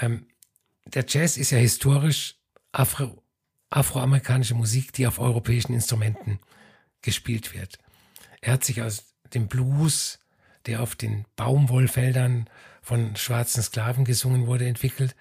[0.00, 0.28] Ähm,
[0.86, 2.36] der Jazz ist ja historisch
[2.74, 3.22] Afro,
[3.70, 6.40] afroamerikanische Musik, die auf europäischen Instrumenten
[7.02, 7.78] gespielt wird.
[8.40, 10.18] Er hat sich aus dem Blues,
[10.66, 12.50] der auf den Baumwollfeldern
[12.82, 15.14] von schwarzen Sklaven gesungen wurde, entwickelt.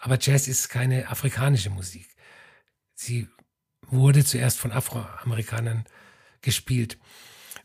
[0.00, 2.08] Aber Jazz ist keine afrikanische Musik.
[2.94, 3.28] Sie
[3.86, 5.84] wurde zuerst von Afroamerikanern
[6.42, 6.98] gespielt.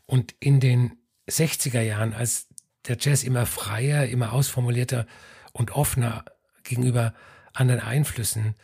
[0.06, 0.96] Und in den
[1.28, 2.48] 60er Jahren, als
[2.86, 5.06] der Jazz immer freier, immer ausformulierter
[5.52, 6.24] und offener
[6.62, 7.14] gegenüber
[7.52, 8.54] anderen Einflüssen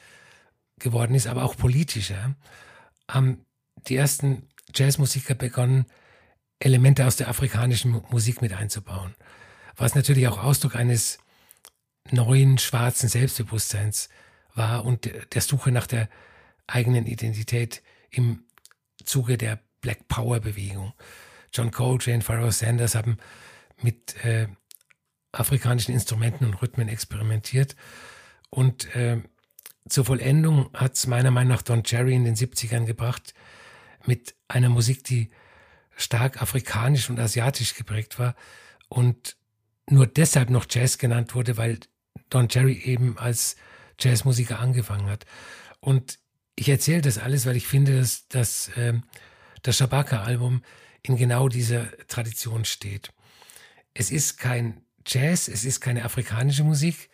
[0.80, 2.34] geworden ist, aber auch politischer,
[3.08, 3.44] haben
[3.88, 5.86] die ersten Jazzmusiker begonnen,
[6.58, 9.14] Elemente aus der afrikanischen Musik mit einzubauen.
[9.76, 11.18] Was natürlich auch Ausdruck eines
[12.10, 14.08] neuen schwarzen Selbstbewusstseins
[14.54, 16.08] war und der Suche nach der
[16.66, 18.44] eigenen Identität im
[19.04, 20.92] Zuge der Black Power Bewegung.
[21.52, 23.16] John Coltrane, Pharoah Sanders haben
[23.78, 24.48] mit äh,
[25.32, 27.76] afrikanischen Instrumenten und Rhythmen experimentiert
[28.50, 29.22] und äh,
[29.90, 33.34] zur Vollendung hat es meiner Meinung nach Don Cherry in den 70ern gebracht,
[34.06, 35.30] mit einer Musik, die
[35.96, 38.34] stark afrikanisch und asiatisch geprägt war
[38.88, 39.36] und
[39.88, 41.78] nur deshalb noch Jazz genannt wurde, weil
[42.30, 43.56] Don Cherry eben als
[43.98, 45.26] Jazzmusiker angefangen hat.
[45.80, 46.18] Und
[46.56, 49.02] ich erzähle das alles, weil ich finde, dass, dass ähm,
[49.62, 50.62] das Shabaka-Album
[51.02, 53.12] in genau dieser Tradition steht.
[53.94, 57.10] Es ist kein Jazz, es ist keine afrikanische Musik,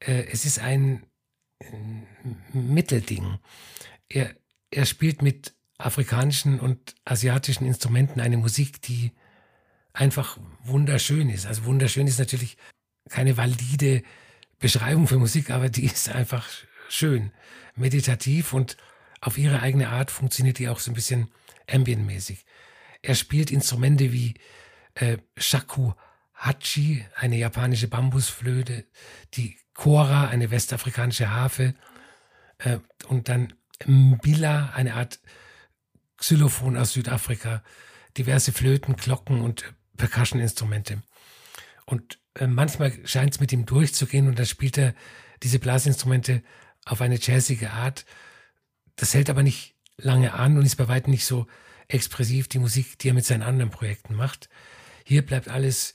[0.00, 1.02] äh, es ist ein
[2.52, 3.38] Mittelding.
[4.08, 4.34] Er,
[4.70, 9.12] er spielt mit afrikanischen und asiatischen Instrumenten eine Musik, die
[9.92, 11.46] einfach wunderschön ist.
[11.46, 12.56] Also wunderschön ist natürlich
[13.08, 14.02] keine valide
[14.58, 16.48] Beschreibung für Musik, aber die ist einfach
[16.88, 17.32] schön,
[17.76, 18.76] meditativ und
[19.20, 21.28] auf ihre eigene Art funktioniert die auch so ein bisschen
[21.68, 22.44] ambientmäßig.
[23.02, 24.34] Er spielt Instrumente wie
[24.94, 28.84] äh, Shakuhachi, eine japanische Bambusflöte,
[29.34, 31.72] die Kora, eine westafrikanische Harfe
[32.58, 33.52] äh, und dann
[33.86, 35.20] Mbila, eine Art
[36.16, 37.62] Xylophon aus Südafrika,
[38.16, 41.00] diverse Flöten, Glocken und Percussion-Instrumente.
[41.86, 44.96] Und äh, manchmal scheint es mit ihm durchzugehen und dann spielt er
[45.44, 46.42] diese Blasinstrumente
[46.84, 48.04] auf eine jazzige Art.
[48.96, 51.46] Das hält aber nicht lange an und ist bei weitem nicht so
[51.86, 54.48] expressiv die Musik, die er mit seinen anderen Projekten macht.
[55.04, 55.94] Hier bleibt alles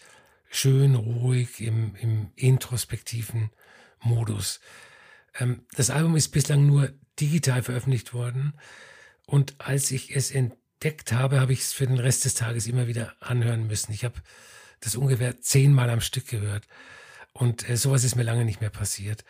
[0.49, 3.51] schön ruhig im, im introspektiven
[4.03, 4.59] Modus.
[5.39, 8.53] Ähm, das Album ist bislang nur digital veröffentlicht worden
[9.25, 12.87] und als ich es entdeckt habe, habe ich es für den Rest des Tages immer
[12.87, 13.93] wieder anhören müssen.
[13.93, 14.15] Ich habe
[14.79, 16.67] das ungefähr zehnmal am Stück gehört
[17.33, 19.23] und äh, sowas ist mir lange nicht mehr passiert.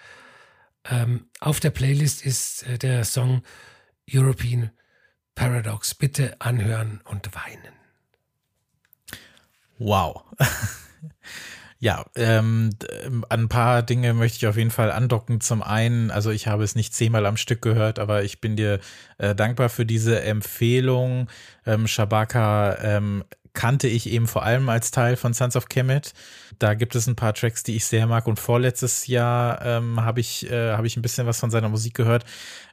[0.86, 3.44] Ähm, auf der Playlist ist äh, der Song
[4.12, 4.72] European
[5.36, 5.96] Paradox.
[5.96, 7.74] Bitte anhören und weinen.
[9.78, 10.24] Wow.
[11.84, 12.70] Ja, ähm,
[13.28, 15.42] an ein paar Dinge möchte ich auf jeden Fall andocken.
[15.42, 18.80] Zum einen, also ich habe es nicht zehnmal am Stück gehört, aber ich bin dir
[19.18, 21.28] äh, dankbar für diese Empfehlung.
[21.66, 26.14] Ähm, Shabaka ähm, kannte ich eben vor allem als Teil von Sons of Kemet.
[26.60, 28.28] Da gibt es ein paar Tracks, die ich sehr mag.
[28.28, 31.94] Und vorletztes Jahr ähm, habe ich, äh, hab ich ein bisschen was von seiner Musik
[31.94, 32.26] gehört,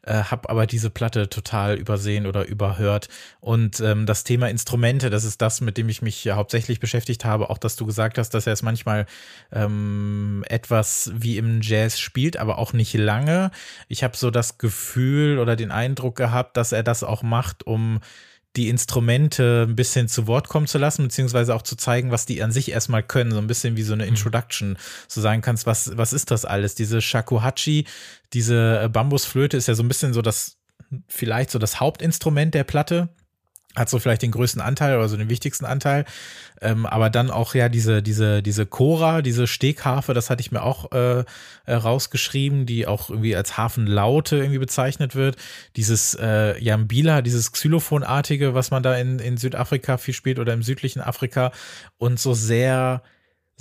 [0.02, 3.08] äh, habe aber diese Platte total übersehen oder überhört.
[3.40, 7.50] Und ähm, das Thema Instrumente, das ist das, mit dem ich mich hauptsächlich beschäftigt habe.
[7.50, 9.06] Auch, dass du gesagt hast, dass er es manchmal
[9.52, 13.50] ähm, etwas wie im Jazz spielt, aber auch nicht lange.
[13.88, 18.00] Ich habe so das Gefühl oder den Eindruck gehabt, dass er das auch macht, um
[18.56, 22.42] die Instrumente ein bisschen zu Wort kommen zu lassen, beziehungsweise auch zu zeigen, was die
[22.42, 24.10] an sich erstmal können, so ein bisschen wie so eine mhm.
[24.10, 26.74] Introduction, so sagen kannst, was, was ist das alles?
[26.74, 27.86] Diese Shakuhachi,
[28.32, 30.58] diese Bambusflöte ist ja so ein bisschen so das,
[31.06, 33.10] vielleicht so das Hauptinstrument der Platte
[33.76, 36.04] hat so vielleicht den größten Anteil oder so den wichtigsten Anteil.
[36.61, 40.62] Ähm, aber dann auch ja diese, diese, diese Chora, diese Stegharfe, das hatte ich mir
[40.62, 41.24] auch äh,
[41.66, 45.37] äh, rausgeschrieben, die auch irgendwie als Hafenlaute irgendwie bezeichnet wird.
[45.76, 50.62] Dieses äh, Jambila, dieses Xylophonartige, was man da in, in Südafrika viel spielt oder im
[50.62, 51.52] südlichen Afrika
[51.96, 53.02] und so sehr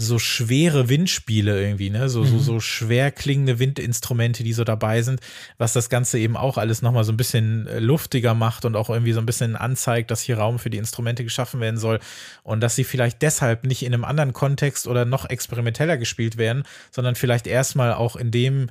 [0.01, 2.07] so schwere Windspiele irgendwie, ne?
[2.07, 2.27] So, mhm.
[2.27, 5.19] so, so schwer klingende Windinstrumente, die so dabei sind,
[5.57, 8.89] was das Ganze eben auch alles nochmal so ein bisschen äh, luftiger macht und auch
[8.89, 11.99] irgendwie so ein bisschen anzeigt, dass hier Raum für die Instrumente geschaffen werden soll
[12.43, 16.63] und dass sie vielleicht deshalb nicht in einem anderen Kontext oder noch experimenteller gespielt werden,
[16.91, 18.69] sondern vielleicht erstmal auch in dem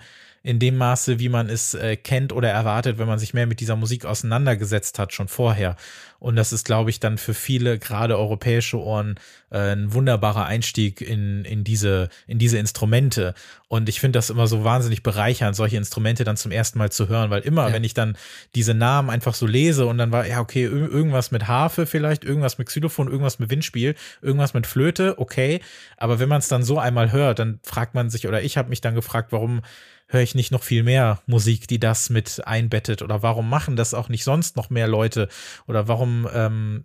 [0.49, 3.61] in dem Maße, wie man es äh, kennt oder erwartet, wenn man sich mehr mit
[3.61, 5.77] dieser Musik auseinandergesetzt hat, schon vorher.
[6.21, 11.03] Und das ist, glaube ich, dann für viele, gerade europäische Ohren, äh, ein wunderbarer Einstieg
[11.03, 13.35] in, in, diese, in diese Instrumente.
[13.69, 17.09] Und ich finde das immer so wahnsinnig bereichernd, solche Instrumente dann zum ersten Mal zu
[17.09, 17.75] hören, weil immer, ja.
[17.75, 18.17] wenn ich dann
[18.55, 22.57] diese Namen einfach so lese und dann war, ja, okay, irgendwas mit Harfe vielleicht, irgendwas
[22.57, 25.61] mit Xylophon, irgendwas mit Windspiel, irgendwas mit Flöte, okay.
[25.99, 28.71] Aber wenn man es dann so einmal hört, dann fragt man sich, oder ich habe
[28.71, 29.61] mich dann gefragt, warum
[30.09, 33.03] höre ich nicht noch viel mehr Musik, die das mit einbettet?
[33.03, 35.29] Oder warum machen das auch nicht sonst noch mehr Leute?
[35.67, 36.85] Oder warum ähm,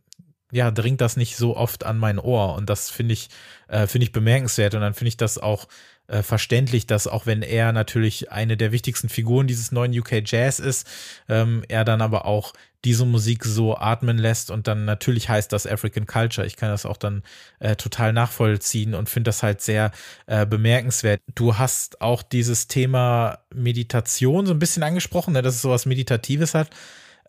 [0.52, 2.56] ja, dringt das nicht so oft an mein Ohr?
[2.56, 3.30] Und das finde ich,
[3.68, 4.76] äh, finde ich bemerkenswert.
[4.76, 5.68] Und dann finde ich das auch
[6.14, 10.60] äh, verständlich, dass auch wenn er natürlich eine der wichtigsten Figuren dieses neuen UK Jazz
[10.60, 10.88] ist,
[11.28, 12.54] ähm, er dann aber auch
[12.86, 16.46] diese Musik so atmen lässt und dann natürlich heißt das African Culture.
[16.46, 17.24] Ich kann das auch dann
[17.60, 19.92] äh, total nachvollziehen und finde das halt sehr
[20.28, 21.20] äh, bemerkenswert.
[21.34, 26.54] Du hast auch dieses Thema Meditation so ein bisschen angesprochen, ne, dass es sowas Meditatives
[26.54, 26.70] hat.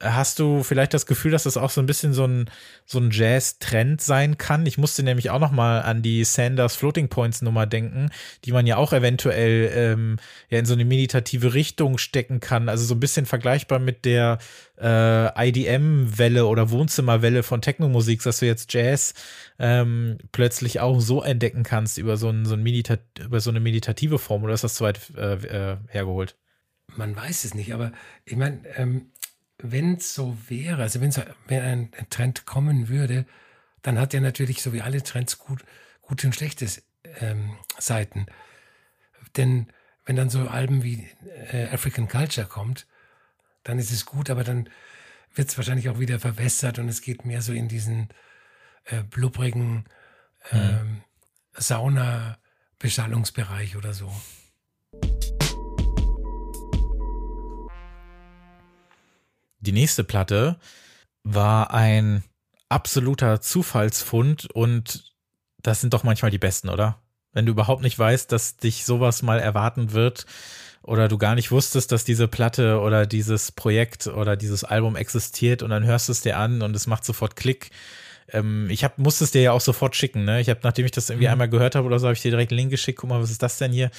[0.01, 2.51] Hast du vielleicht das Gefühl, dass das auch so ein bisschen so ein,
[2.85, 4.67] so ein Jazz-Trend sein kann?
[4.67, 8.11] Ich musste nämlich auch noch mal an die Sanders Floating Points Nummer denken,
[8.45, 10.17] die man ja auch eventuell ähm,
[10.51, 12.69] ja in so eine meditative Richtung stecken kann.
[12.69, 14.39] Also so ein bisschen vergleichbar mit der
[14.81, 19.15] äh, IDM-Welle oder Wohnzimmerwelle von Techno-Musik, dass du jetzt Jazz
[19.61, 24.19] ähm, plötzlich auch so entdecken kannst über so, ein, so, ein über so eine meditative
[24.19, 24.43] Form.
[24.43, 26.37] Oder ist das zu weit äh, äh, hergeholt?
[26.97, 27.93] Man weiß es nicht, aber
[28.25, 29.11] ich meine, ähm
[29.59, 33.27] wenn es so wäre, also wenn's, wenn ein Trend kommen würde,
[33.83, 35.64] dann hat er natürlich, so wie alle Trends, gut,
[36.01, 36.67] gute und schlechte
[37.21, 38.27] ähm, Seiten.
[39.37, 39.69] Denn
[40.05, 41.09] wenn dann so Alben wie
[41.53, 42.87] äh, African Culture kommt,
[43.62, 44.69] dann ist es gut, aber dann
[45.35, 48.11] wird es wahrscheinlich auch wieder verwässert und es geht mehr so in diesen
[48.85, 49.87] äh, blubbrigen
[50.53, 51.03] ähm,
[51.55, 54.12] Sauna-Beschallungsbereich oder so.
[59.64, 60.59] Die nächste Platte
[61.22, 62.22] war ein
[62.68, 65.14] absoluter Zufallsfund und
[65.62, 67.00] das sind doch manchmal die besten, oder?
[67.33, 70.27] Wenn du überhaupt nicht weißt, dass dich sowas mal erwarten wird
[70.83, 75.62] oder du gar nicht wusstest, dass diese Platte oder dieses Projekt oder dieses Album existiert
[75.62, 77.70] und dann hörst du es dir an und es macht sofort Klick.
[78.29, 80.40] Ähm, ich hab, musste es dir ja auch sofort schicken, ne?
[80.40, 81.33] Ich habe, nachdem ich das irgendwie mhm.
[81.33, 83.31] einmal gehört habe oder so, habe ich dir direkt einen Link geschickt, guck mal, was
[83.31, 83.90] ist das denn hier?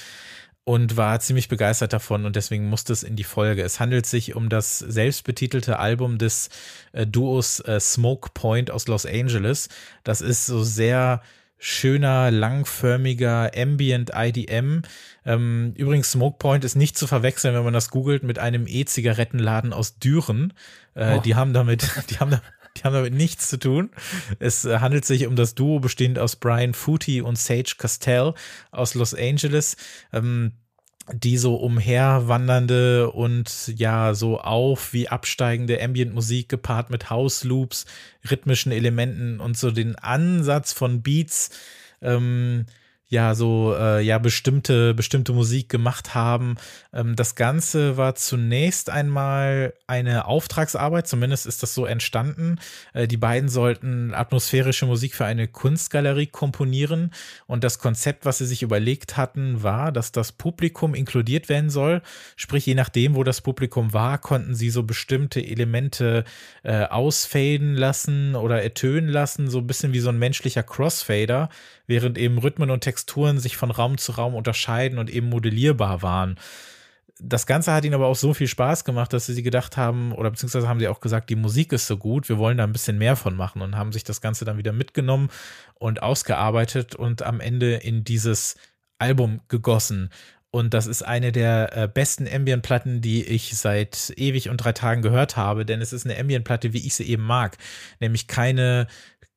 [0.66, 3.62] Und war ziemlich begeistert davon und deswegen musste es in die Folge.
[3.62, 6.50] Es handelt sich um das selbstbetitelte Album des
[6.92, 9.68] äh, Duos äh, Smoke Point aus Los Angeles.
[10.02, 11.22] Das ist so sehr
[11.56, 14.82] schöner, langförmiger Ambient IDM.
[15.24, 19.72] Ähm, übrigens, Smoke Point ist nicht zu verwechseln, wenn man das googelt, mit einem E-Zigarettenladen
[19.72, 20.52] aus Düren.
[20.94, 21.20] Äh, oh.
[21.20, 22.40] Die haben damit, die haben,
[22.76, 23.90] die haben damit nichts zu tun.
[24.38, 28.34] Es äh, handelt sich um das Duo bestehend aus Brian Footy und Sage Castell
[28.70, 29.76] aus Los Angeles.
[30.12, 30.52] Ähm,
[31.12, 37.86] die so umherwandernde und ja so auf wie absteigende Ambient-Musik gepaart mit House-Loops,
[38.28, 41.50] rhythmischen Elementen und so den Ansatz von Beats
[42.02, 42.66] ähm,
[43.08, 46.56] ja so äh, ja bestimmte bestimmte Musik gemacht haben.
[46.92, 52.58] Ähm, das Ganze war zunächst einmal eine Auftragsarbeit, zumindest ist das so entstanden.
[52.94, 57.12] Äh, die beiden sollten atmosphärische Musik für eine Kunstgalerie komponieren
[57.46, 62.02] und das Konzept, was sie sich überlegt hatten, war, dass das Publikum inkludiert werden soll.
[62.34, 66.24] Sprich, je nachdem, wo das Publikum war, konnten sie so bestimmte Elemente
[66.64, 71.50] äh, ausfaden lassen oder ertönen lassen, so ein bisschen wie so ein menschlicher Crossfader
[71.86, 76.38] während eben Rhythmen und Texturen sich von Raum zu Raum unterscheiden und eben modellierbar waren.
[77.18, 80.30] Das Ganze hat ihnen aber auch so viel Spaß gemacht, dass sie gedacht haben, oder
[80.30, 82.98] beziehungsweise haben sie auch gesagt, die Musik ist so gut, wir wollen da ein bisschen
[82.98, 85.30] mehr von machen und haben sich das Ganze dann wieder mitgenommen
[85.74, 88.56] und ausgearbeitet und am Ende in dieses
[88.98, 90.10] Album gegossen.
[90.50, 95.02] Und das ist eine der äh, besten Ambient-Platten, die ich seit ewig und drei Tagen
[95.02, 97.58] gehört habe, denn es ist eine Ambient-Platte, wie ich sie eben mag.
[98.00, 98.86] Nämlich keine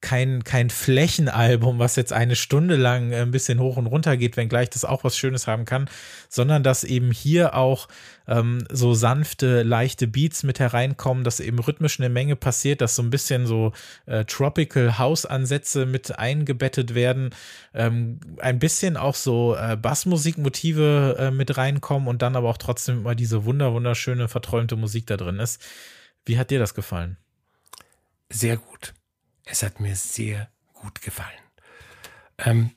[0.01, 4.69] kein, kein Flächenalbum, was jetzt eine Stunde lang ein bisschen hoch und runter geht, wenngleich
[4.69, 5.89] das auch was Schönes haben kann,
[6.29, 7.89] sondern dass eben hier auch
[8.27, 13.03] ähm, so sanfte, leichte Beats mit hereinkommen, dass eben rhythmisch eine Menge passiert, dass so
[13.03, 13.73] ein bisschen so
[14.05, 17.31] äh, Tropical House-Ansätze mit eingebettet werden,
[17.73, 22.99] ähm, ein bisschen auch so äh, Bassmusikmotive äh, mit reinkommen und dann aber auch trotzdem
[22.99, 25.61] immer diese wunder, wunderschöne, verträumte Musik da drin ist.
[26.25, 27.17] Wie hat dir das gefallen?
[28.29, 28.93] Sehr gut.
[29.49, 31.39] Es hat mir sehr gut gefallen.
[32.37, 32.71] Ähm,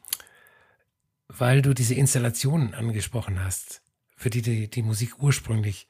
[1.29, 3.83] weil du diese Installationen angesprochen hast,
[4.17, 5.89] für die die, die Musik ursprünglich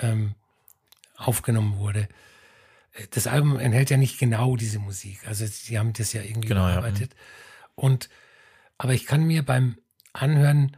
[0.00, 0.34] ähm,
[1.16, 2.08] aufgenommen wurde.
[3.10, 5.26] Das Album enthält ja nicht genau diese Musik.
[5.26, 7.12] Also sie haben das ja irgendwie genau, bearbeitet.
[7.12, 7.18] Ja.
[7.76, 8.08] Und
[8.78, 9.76] aber ich kann mir beim
[10.12, 10.76] Anhören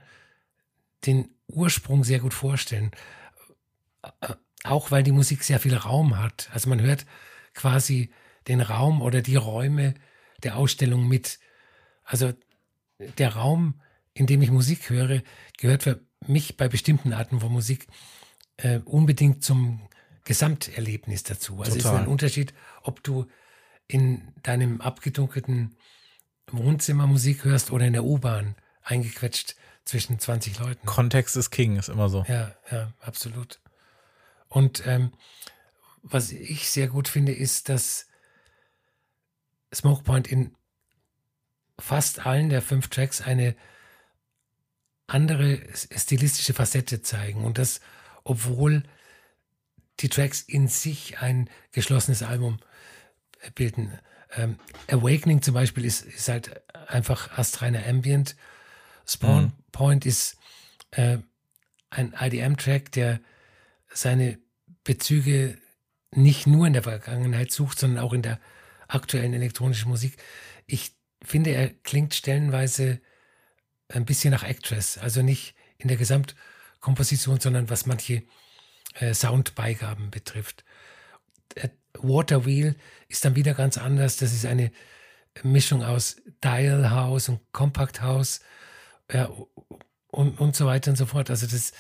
[1.06, 2.90] den Ursprung sehr gut vorstellen.
[4.64, 6.50] Auch weil die Musik sehr viel Raum hat.
[6.52, 7.06] Also man hört
[7.54, 8.12] quasi
[8.48, 9.94] den Raum oder die Räume
[10.42, 11.38] der Ausstellung mit.
[12.04, 12.32] Also
[13.18, 13.80] der Raum,
[14.14, 15.22] in dem ich Musik höre,
[15.58, 17.86] gehört für mich bei bestimmten Arten von Musik
[18.58, 19.88] äh, unbedingt zum
[20.24, 21.60] Gesamterlebnis dazu.
[21.60, 21.78] Also Total.
[21.78, 23.26] es ist ein Unterschied, ob du
[23.88, 25.76] in deinem abgedunkelten
[26.50, 30.86] Wohnzimmer Musik hörst oder in der U-Bahn eingequetscht zwischen 20 Leuten.
[30.86, 32.24] Kontext ist King, ist immer so.
[32.28, 33.60] Ja, ja, absolut.
[34.48, 35.12] Und ähm,
[36.02, 38.06] was ich sehr gut finde, ist, dass
[39.74, 40.54] Smokepoint in
[41.78, 43.56] fast allen der fünf Tracks eine
[45.06, 47.44] andere stilistische Facette zeigen.
[47.44, 47.80] Und das,
[48.24, 48.82] obwohl
[50.00, 52.58] die Tracks in sich ein geschlossenes Album
[53.54, 53.98] bilden.
[54.34, 54.58] Ähm,
[54.88, 58.36] Awakening zum Beispiel ist, ist halt einfach astreiner Ambient.
[59.06, 59.52] Spawn mhm.
[59.72, 60.36] Point ist
[60.92, 61.18] äh,
[61.90, 63.20] ein IDM-Track, der
[63.92, 64.38] seine
[64.84, 65.58] Bezüge
[66.10, 68.38] nicht nur in der Vergangenheit sucht, sondern auch in der
[68.94, 70.16] aktuellen elektronischen Musik.
[70.66, 73.00] Ich finde, er klingt stellenweise
[73.88, 78.22] ein bisschen nach Actress, also nicht in der Gesamtkomposition, sondern was manche
[78.94, 80.64] äh, Soundbeigaben betrifft.
[81.54, 82.76] Äh, Water Wheel
[83.08, 84.16] ist dann wieder ganz anders.
[84.16, 84.72] Das ist eine
[85.42, 88.40] Mischung aus Dial House und Compact House
[89.10, 89.30] ja,
[90.08, 91.30] und, und so weiter und so fort.
[91.30, 91.72] Also das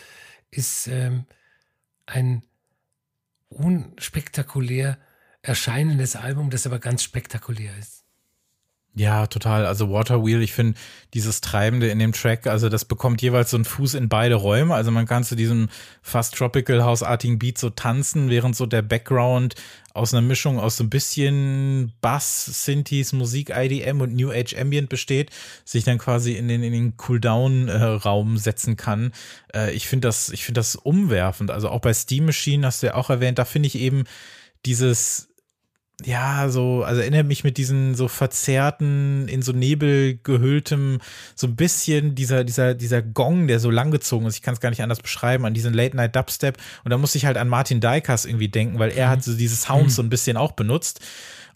[0.50, 1.26] ist ähm,
[2.06, 2.42] ein
[3.48, 4.98] unspektakulär
[5.42, 8.02] erscheinendes Album, das aber ganz spektakulär ist.
[8.94, 9.64] Ja, total.
[9.64, 10.78] Also Waterwheel, ich finde
[11.14, 14.74] dieses Treibende in dem Track, also das bekommt jeweils so einen Fuß in beide Räume.
[14.74, 15.70] Also man kann zu diesem
[16.02, 19.54] fast Tropical Hausartigen Beat so tanzen, während so der Background
[19.94, 24.90] aus einer Mischung aus so ein bisschen Bass, Synthes, Musik, IDM und New Age Ambient
[24.90, 25.30] besteht,
[25.64, 29.12] sich dann quasi in den, in den Cooldown-Raum setzen kann.
[29.54, 31.50] Äh, ich finde das, ich finde das umwerfend.
[31.50, 34.04] Also auch bei Steam Machine hast du ja auch erwähnt, da finde ich eben
[34.66, 35.31] dieses
[36.04, 41.00] ja, so, also erinnert mich mit diesen so verzerrten, in so Nebel gehülltem,
[41.34, 44.70] so ein bisschen dieser, dieser, dieser Gong, der so langgezogen ist, ich kann es gar
[44.70, 46.56] nicht anders beschreiben, an diesen Late-Night-Dubstep.
[46.84, 49.10] Und da muss ich halt an Martin Deikas irgendwie denken, weil er mhm.
[49.10, 49.96] hat so diese Sounds mhm.
[49.96, 51.00] so ein bisschen auch benutzt.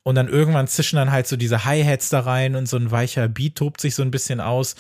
[0.03, 3.26] Und dann irgendwann zischen dann halt so diese Hi-Hats da rein und so ein weicher
[3.28, 4.76] Beat tobt sich so ein bisschen aus.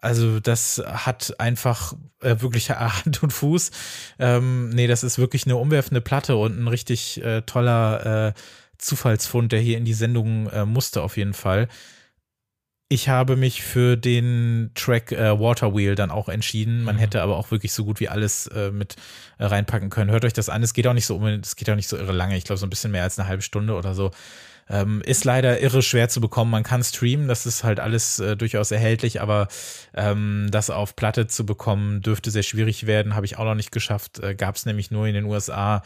[0.00, 3.72] Also das hat einfach äh, wirklich Hand und Fuß.
[4.20, 8.32] Ähm, nee, das ist wirklich eine umwerfende Platte und ein richtig äh, toller äh,
[8.78, 11.68] Zufallsfund, der hier in die Sendung äh, musste auf jeden Fall.
[12.90, 16.84] Ich habe mich für den Track äh, Waterwheel dann auch entschieden.
[16.84, 17.00] Man mhm.
[17.00, 18.96] hätte aber auch wirklich so gut wie alles äh, mit
[19.36, 20.10] äh, reinpacken können.
[20.10, 20.62] Hört euch das an.
[20.62, 22.36] Es geht auch nicht so um, es geht auch nicht so irre lange.
[22.38, 24.10] Ich glaube so ein bisschen mehr als eine halbe Stunde oder so.
[24.70, 26.50] Ähm, ist leider irre schwer zu bekommen.
[26.50, 29.48] Man kann streamen, das ist halt alles äh, durchaus erhältlich, aber
[29.94, 33.14] ähm, das auf Platte zu bekommen, dürfte sehr schwierig werden.
[33.14, 34.18] Habe ich auch noch nicht geschafft.
[34.20, 35.82] Äh, Gab es nämlich nur in den USA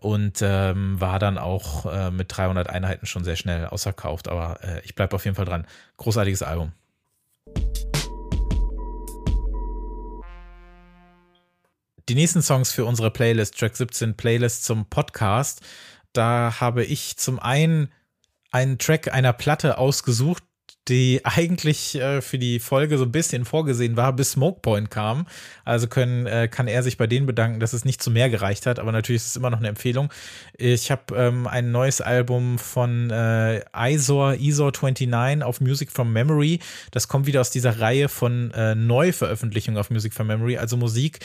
[0.00, 4.28] und ähm, war dann auch äh, mit 300 Einheiten schon sehr schnell ausverkauft.
[4.28, 5.66] Aber äh, ich bleibe auf jeden Fall dran.
[5.96, 6.72] Großartiges Album.
[12.08, 15.60] Die nächsten Songs für unsere Playlist, Track 17 Playlist zum Podcast,
[16.14, 17.92] da habe ich zum einen
[18.50, 20.42] einen Track einer Platte ausgesucht,
[20.88, 25.26] die eigentlich äh, für die Folge so ein bisschen vorgesehen war, bis Smokepoint kam.
[25.64, 28.66] Also können, äh, kann er sich bei denen bedanken, dass es nicht zu mehr gereicht
[28.66, 30.12] hat, aber natürlich ist es immer noch eine Empfehlung.
[30.56, 36.60] Ich habe ähm, ein neues Album von äh, Isor, Isor 29 auf Music from Memory.
[36.90, 41.20] Das kommt wieder aus dieser Reihe von äh, Neuveröffentlichungen auf Music from Memory, also Musik,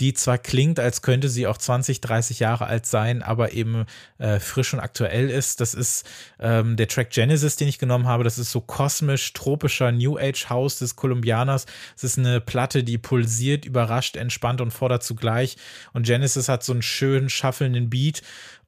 [0.00, 3.86] die zwar klingt, als könnte sie auch 20, 30 Jahre alt sein, aber eben
[4.18, 5.60] äh, frisch und aktuell ist.
[5.60, 6.06] Das ist
[6.38, 8.24] ähm, der Track Genesis, den ich genommen habe.
[8.24, 11.66] Das ist so kosmisch, tropischer New Age House des Kolumbianers.
[11.96, 15.56] Es ist eine Platte, die pulsiert, überrascht, entspannt und fordert zugleich.
[15.94, 18.22] Und Genesis hat so einen schönen, schaffelnden Beat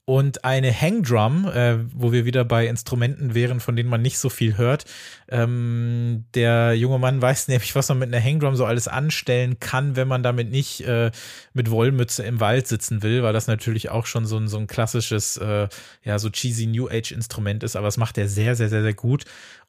[0.08, 4.30] und eine Hangdrum, äh, wo wir wieder bei Instrumenten wären, von denen man nicht so
[4.30, 4.86] viel hört.
[5.28, 9.96] Ähm, der junge Mann weiß nämlich, was man mit einer Hangdrum so alles anstellen kann,
[9.96, 11.10] wenn man damit nicht äh,
[11.52, 14.66] mit Wollmütze im Wald sitzen will, weil das natürlich auch schon so ein, so ein
[14.66, 15.68] klassisches, äh,
[16.02, 18.94] ja, so cheesy New Age Instrument ist, aber das macht er sehr, sehr, sehr, sehr
[18.94, 19.26] gut.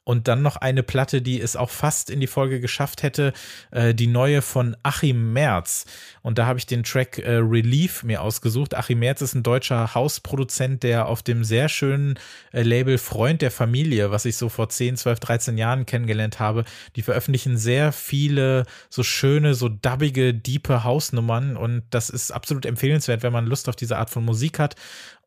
[0.10, 3.32] Und dann noch eine Platte, die es auch fast in die Folge geschafft hätte,
[3.70, 5.86] äh, die neue von Achim Merz.
[6.24, 8.74] Und da habe ich den Track äh, Relief mir ausgesucht.
[8.74, 12.18] Achim Merz ist ein deutscher Hausproduzent, der auf dem sehr schönen
[12.52, 16.66] äh, Label Freund der Familie, was ich so vor 10, 12, 13 Jahren kennengelernt habe,
[16.96, 21.56] die veröffentlichen sehr viele so schöne, so dubbige, diepe Hausnummern.
[21.56, 24.76] Und das ist absolut empfehlenswert, wenn man Lust auf diese Art von Musik hat.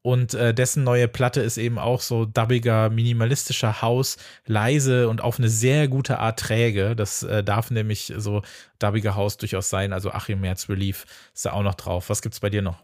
[0.03, 5.39] Und äh, dessen neue Platte ist eben auch so dubbiger, minimalistischer Haus, leise und auf
[5.39, 6.97] eine sehr gute Art träge.
[6.97, 8.43] Das äh, darf nämlich so
[8.81, 9.93] dubbiger Haus durchaus sein.
[9.93, 12.11] Also Achim Merz Relief ist da auch noch drauf.
[12.11, 12.83] Was gibt's bei dir noch?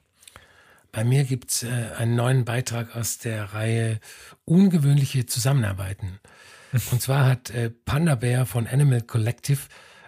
[0.93, 3.99] Bei mir gibt's äh, einen neuen Beitrag aus der Reihe
[4.45, 6.21] Ungewöhnliche Zusammenarbeiten.
[6.93, 9.61] Und zwar hat äh, Panda Bear von Animal Collective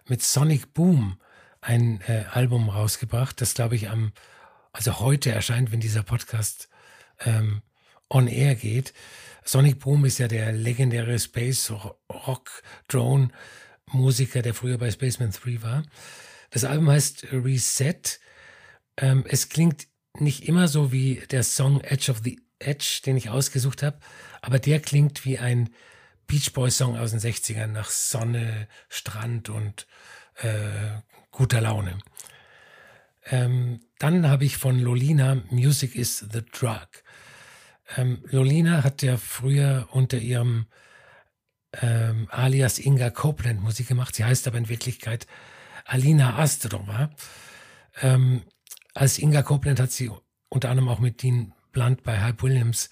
[0.06, 1.18] mit Sonic Boom
[1.60, 4.12] ein äh, Album rausgebracht, das glaube ich am,
[4.72, 6.69] also heute erscheint, wenn dieser Podcast
[7.24, 7.62] ähm,
[8.08, 8.92] on air geht.
[9.44, 11.72] Sonic Boom ist ja der legendäre Space
[12.08, 13.28] Rock Drone
[13.86, 15.82] Musiker, der früher bei Spaceman 3 war.
[16.50, 18.20] Das Album heißt Reset.
[18.96, 19.86] Ähm, es klingt
[20.18, 23.98] nicht immer so wie der Song Edge of the Edge, den ich ausgesucht habe,
[24.42, 25.70] aber der klingt wie ein
[26.26, 29.86] Beach Boy Song aus den 60ern nach Sonne, Strand und
[30.36, 31.00] äh,
[31.30, 31.98] guter Laune.
[33.30, 36.88] Ähm, dann habe ich von Lolina Music is the Drug.
[37.96, 40.66] Ähm, Lolina hat ja früher unter ihrem
[41.80, 44.14] ähm, alias Inga Copeland Musik gemacht.
[44.14, 45.26] Sie heißt aber in Wirklichkeit
[45.84, 47.10] Alina Astrova.
[48.02, 48.42] Ähm,
[48.94, 50.10] als Inga Copeland hat sie
[50.48, 52.90] unter anderem auch mit Dean Blunt bei Hype Williams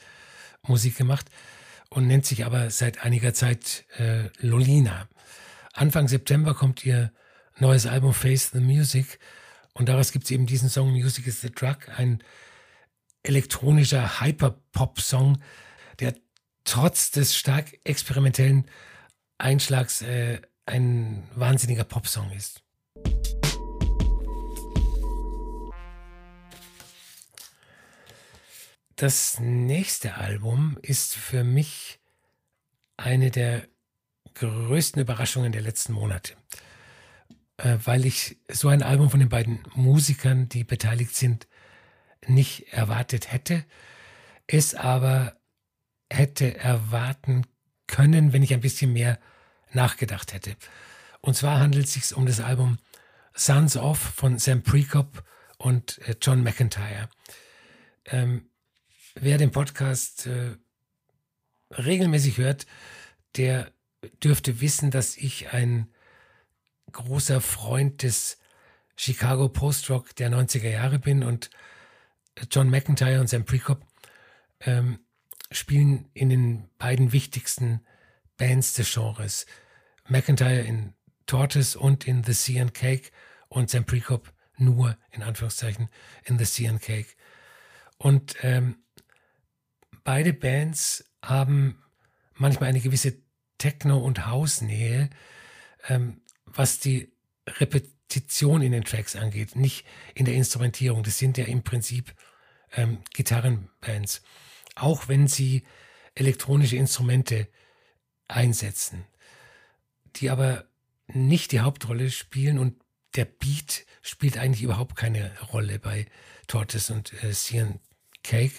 [0.62, 1.26] Musik gemacht
[1.91, 5.09] und nennt sich aber seit einiger Zeit äh, Lolina.
[5.72, 7.12] Anfang September kommt ihr
[7.59, 9.18] neues Album Face the Music
[9.79, 12.22] und daraus gibt es eben diesen Song Music is the Drug, ein
[13.22, 15.41] elektronischer Hyperpop-Song,
[16.01, 16.14] der
[16.64, 18.68] trotz des stark experimentellen
[19.39, 22.62] Einschlags äh, ein wahnsinniger Popsong ist.
[28.97, 32.01] Das nächste Album ist für mich
[32.97, 33.68] eine der
[34.35, 36.35] größten Überraschungen der letzten Monate,
[37.59, 41.49] weil ich so ein Album von den beiden Musikern, die beteiligt sind,
[42.27, 43.65] nicht erwartet hätte,
[44.47, 45.37] es aber
[46.11, 47.47] hätte erwarten
[47.87, 49.19] können, wenn ich ein bisschen mehr
[49.73, 50.57] nachgedacht hätte.
[51.21, 52.79] Und zwar handelt es sich um das Album
[53.35, 55.25] Sons of von Sam Prekop
[55.59, 57.09] und äh, John McIntyre.
[58.07, 58.49] Ähm,
[59.15, 60.57] wer den Podcast äh,
[61.77, 62.67] regelmäßig hört,
[63.37, 63.73] der
[64.23, 65.89] dürfte wissen, dass ich ein
[66.99, 68.38] großer Freund des
[68.96, 71.49] Chicago Post-Rock der 90er Jahre bin und
[72.51, 73.86] John McIntyre und Sam Prekop
[74.61, 74.99] ähm,
[75.53, 77.86] spielen in den beiden wichtigsten
[78.36, 79.46] Bands des Genres.
[80.09, 80.94] McIntyre in
[81.26, 83.11] Tortoise und in The Sea and Cake
[83.49, 85.88] und Sam Prekop nur in Anführungszeichen
[86.24, 87.14] in The Sea and Cake.
[87.99, 88.82] Und ähm,
[90.03, 91.80] beide Bands haben
[92.34, 93.22] manchmal eine gewisse
[93.59, 95.11] Techno- und Hausnähe,
[95.88, 96.22] ähm,
[96.59, 97.13] was die
[97.47, 101.05] Repetition in den Tracks angeht, nicht in der Instrumentierung.
[101.05, 102.13] Das sind ja im Prinzip
[102.73, 104.23] ähm, Gitarrenbands,
[104.75, 105.65] auch wenn sie
[106.17, 107.47] elektronische Instrumente
[108.27, 109.05] einsetzen,
[110.17, 110.65] die aber
[111.07, 112.83] nicht die Hauptrolle spielen und
[113.15, 116.07] der Beat spielt eigentlich überhaupt keine Rolle bei
[116.49, 117.79] Tortoise und äh, Cian
[118.25, 118.57] Cake.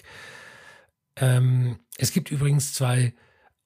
[1.16, 3.12] Ähm, es gibt übrigens zwei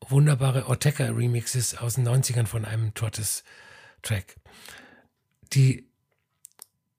[0.01, 2.95] wunderbare Ortega-Remixes aus den 90ern von einem
[4.05, 4.37] Tortoise-Track.
[5.53, 5.87] Die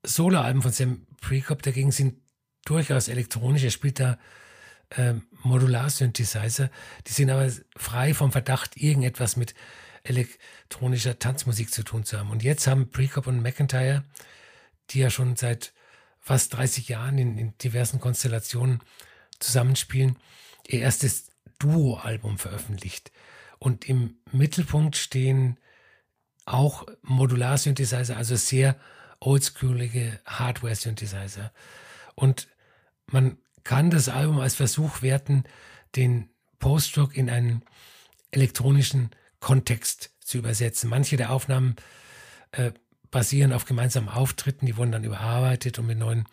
[0.03, 2.16] Solo-Alben von Sam Prekop dagegen sind
[2.66, 3.64] durchaus elektronisch.
[3.64, 4.18] Er spielt da
[4.89, 6.70] äh, Modular-Synthesizer.
[7.08, 9.56] Die sind aber frei vom Verdacht, irgendetwas mit
[10.03, 12.30] elektronischer Tanzmusik zu tun zu haben.
[12.30, 14.03] Und jetzt haben Prekop und McIntyre,
[14.91, 15.74] die ja schon seit
[16.20, 18.82] fast 30 Jahren in, in diversen Konstellationen
[19.39, 20.18] zusammenspielen,
[20.68, 23.12] ihr erstes Duo-Album veröffentlicht.
[23.58, 25.58] Und im Mittelpunkt stehen
[26.46, 28.76] auch Modular-Synthesizer, also sehr
[29.20, 31.52] oldschoolige Hardware-Synthesizer.
[32.16, 32.48] Und
[33.08, 35.43] man kann das Album als Versuch werten,
[35.96, 36.30] den
[36.60, 37.64] Post-Rock in einen
[38.32, 40.89] elektronischen Kontext zu übersetzen.
[40.89, 41.76] Manche der Aufnahmen
[42.52, 42.72] äh,
[43.12, 46.26] basieren auf gemeinsamen Auftritten, die wurden dann überarbeitet und mit neuen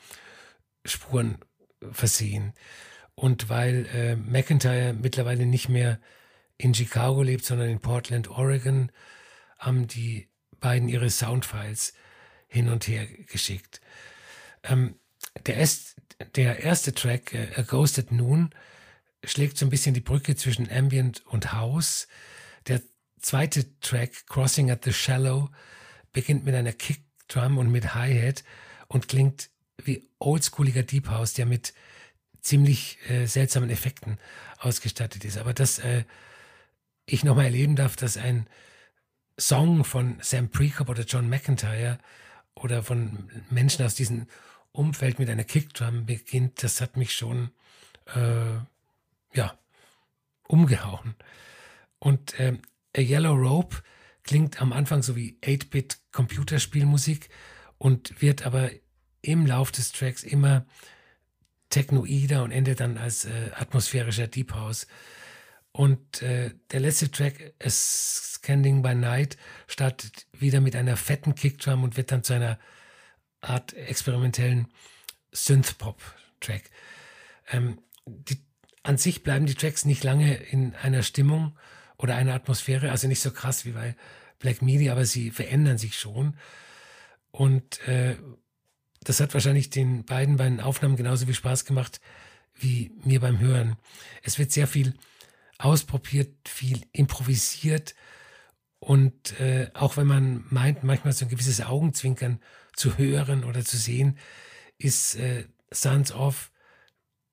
[0.84, 1.38] Spuren
[1.90, 2.52] versehen.
[3.14, 5.98] Und weil äh, McIntyre mittlerweile nicht mehr
[6.58, 8.90] in Chicago lebt, sondern in Portland, Oregon,
[9.62, 10.28] haben die
[10.60, 11.94] beiden ihre Soundfiles
[12.48, 13.80] hin und her geschickt.
[14.62, 14.96] Ähm,
[15.46, 15.96] der, Est,
[16.34, 18.50] der erste Track, äh, A Ghosted Noon,
[19.24, 22.08] schlägt so ein bisschen die Brücke zwischen Ambient und House.
[22.66, 22.82] Der
[23.20, 25.48] zweite Track, Crossing at the Shallow,
[26.12, 28.44] beginnt mit einer Kickdrum und mit Hi-Hat
[28.88, 29.48] und klingt
[29.84, 31.72] wie oldschooliger Deep House, der mit
[32.40, 34.18] ziemlich äh, seltsamen Effekten
[34.58, 35.38] ausgestattet ist.
[35.38, 36.04] Aber dass äh,
[37.06, 38.46] ich nochmal erleben darf, dass ein
[39.42, 41.98] Song von Sam Prekop oder John McIntyre
[42.54, 44.26] oder von Menschen aus diesem
[44.70, 47.50] Umfeld mit einer Kickdrum beginnt, das hat mich schon
[48.14, 48.54] äh,
[49.34, 49.58] ja
[50.46, 51.16] umgehauen.
[51.98, 52.56] Und äh,
[52.96, 53.82] A Yellow Rope
[54.22, 57.28] klingt am Anfang so wie 8-Bit Computerspielmusik
[57.78, 58.70] und wird aber
[59.22, 60.64] im Lauf des Tracks immer
[61.68, 64.86] technoider und endet dann als äh, atmosphärischer Deep House.
[65.72, 71.82] Und äh, der letzte Track, A Scanning by Night, startet wieder mit einer fetten Kickdrum
[71.82, 72.58] und wird dann zu einer
[73.40, 74.68] Art experimentellen
[75.32, 76.70] Synth-Pop-Track.
[77.50, 77.78] Ähm,
[78.82, 81.58] an sich bleiben die Tracks nicht lange in einer Stimmung
[81.96, 83.96] oder einer Atmosphäre, also nicht so krass wie bei
[84.38, 86.36] Black Media, aber sie verändern sich schon.
[87.30, 88.16] Und äh,
[89.00, 92.00] das hat wahrscheinlich den beiden bei den Aufnahmen genauso viel Spaß gemacht
[92.54, 93.76] wie mir beim Hören.
[94.22, 94.94] Es wird sehr viel
[95.58, 97.94] ausprobiert, viel improvisiert
[98.78, 102.40] und äh, auch wenn man meint, manchmal so ein gewisses Augenzwinkern
[102.74, 104.18] zu hören oder zu sehen,
[104.78, 106.50] ist äh, Sons of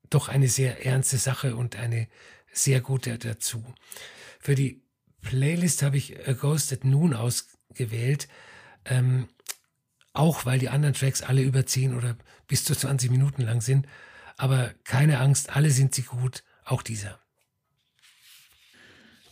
[0.10, 2.08] doch eine sehr ernste Sache und eine
[2.52, 3.64] sehr gute dazu.
[4.40, 4.84] Für die
[5.22, 8.28] Playlist habe ich A Ghost at Noon ausgewählt.
[8.86, 9.28] Ähm,
[10.14, 12.18] auch weil die anderen Tracks alle über 10 oder
[12.48, 13.88] bis zu 20 Minuten lang sind.
[14.38, 17.20] Aber keine Angst, alle sind sie gut, auch dieser.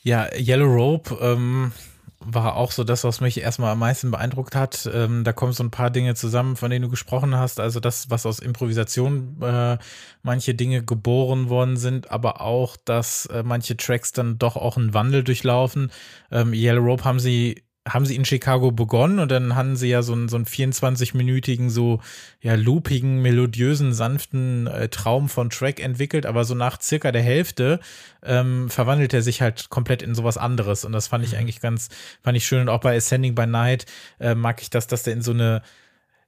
[0.08, 1.74] Ja, Yellow Rope ähm,
[2.22, 4.90] war auch so das, was mich erstmal am meisten beeindruckt hat.
[4.94, 7.60] Ähm, da kommen so ein paar Dinge zusammen, von denen du gesprochen hast.
[7.60, 9.78] Also das, was aus Improvisation äh,
[10.24, 14.94] manche Dinge geboren worden sind, aber auch, dass äh, manche Tracks dann doch auch einen
[14.94, 15.92] Wandel durchlaufen.
[16.32, 20.02] Ähm, Yellow Rope haben sie haben sie in Chicago begonnen und dann haben sie ja
[20.02, 22.02] so einen, so einen 24-minütigen, so
[22.42, 27.80] ja, loopigen, melodiösen, sanften äh, Traum von Track entwickelt, aber so nach circa der Hälfte
[28.24, 31.40] ähm, verwandelt er sich halt komplett in sowas anderes und das fand ich mhm.
[31.40, 31.90] eigentlich ganz,
[32.24, 33.86] fand ich schön und auch bei Ascending by Night
[34.20, 35.62] äh, mag ich das, dass der in so eine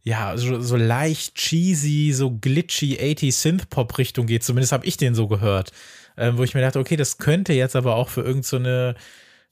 [0.01, 4.43] ja, so, so leicht cheesy, so glitchy 80 Synth-Pop-Richtung geht.
[4.43, 5.73] Zumindest habe ich den so gehört.
[6.17, 9.03] Ähm, wo ich mir dachte, okay, das könnte jetzt aber auch für irgendeine so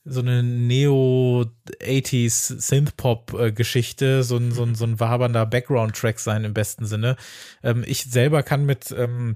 [0.10, 6.86] so eine Neo-80s Synth-Pop-Geschichte, so ein, so ein, so ein wabernder Background-Track sein im besten
[6.86, 7.18] Sinne.
[7.64, 9.36] Ähm, ich selber kann mit, ähm,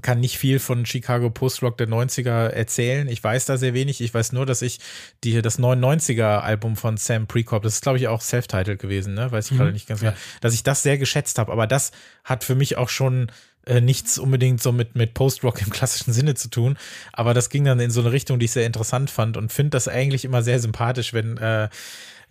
[0.00, 3.08] kann nicht viel von Chicago Post-Rock der 90er erzählen.
[3.08, 4.00] Ich weiß da sehr wenig.
[4.00, 4.80] Ich weiß nur, dass ich
[5.24, 9.30] die, das 99er Album von Sam Prekop, das ist glaube ich auch Self-Titled gewesen, ne?
[9.30, 9.56] Weiß ich mhm.
[9.58, 11.52] gerade nicht ganz genau, dass ich das sehr geschätzt habe.
[11.52, 11.92] Aber das
[12.24, 13.30] hat für mich auch schon
[13.66, 16.76] äh, nichts unbedingt so mit, mit Post-Rock im klassischen Sinne zu tun.
[17.12, 19.70] Aber das ging dann in so eine Richtung, die ich sehr interessant fand und finde
[19.70, 21.68] das eigentlich immer sehr sympathisch, wenn äh,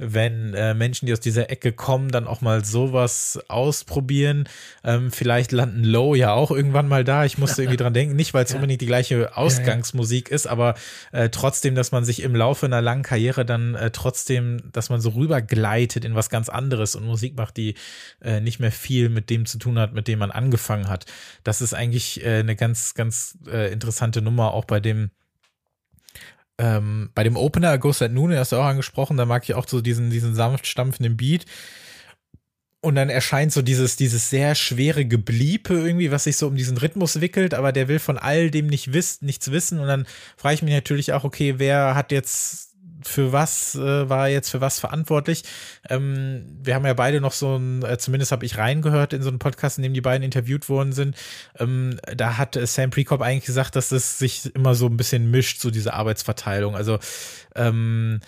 [0.01, 4.49] wenn äh, Menschen, die aus dieser Ecke kommen, dann auch mal sowas ausprobieren.
[4.83, 7.23] Ähm, vielleicht landen Low ja auch irgendwann mal da.
[7.23, 8.55] Ich musste irgendwie dran denken, nicht weil es ja.
[8.55, 10.35] unbedingt die gleiche Ausgangsmusik ja, ja.
[10.35, 10.73] ist, aber
[11.11, 15.01] äh, trotzdem, dass man sich im Laufe einer langen Karriere dann äh, trotzdem, dass man
[15.01, 17.75] so rübergleitet in was ganz anderes und Musik macht, die
[18.21, 21.05] äh, nicht mehr viel mit dem zu tun hat, mit dem man angefangen hat.
[21.43, 25.11] Das ist eigentlich äh, eine ganz, ganz äh, interessante Nummer, auch bei dem
[26.61, 29.67] ähm, bei dem Opener Ghost at Noon, hast du auch angesprochen, da mag ich auch
[29.67, 31.45] so diesen, diesen sanft stampfenden Beat.
[32.81, 36.77] Und dann erscheint so dieses, dieses sehr schwere Gebliepe irgendwie, was sich so um diesen
[36.77, 39.79] Rhythmus wickelt, aber der will von all dem nicht wiss, nichts wissen.
[39.79, 40.05] Und dann
[40.37, 42.70] frage ich mich natürlich auch, okay, wer hat jetzt
[43.07, 45.43] für was äh, war jetzt für was verantwortlich.
[45.89, 49.29] Ähm, wir haben ja beide noch so ein, äh, zumindest habe ich reingehört in so
[49.29, 51.15] einen Podcast, in dem die beiden interviewt worden sind.
[51.59, 55.31] Ähm, da hat äh, Sam Prekop eigentlich gesagt, dass es sich immer so ein bisschen
[55.31, 56.75] mischt, so diese Arbeitsverteilung.
[56.75, 56.99] Also
[57.55, 58.19] ähm,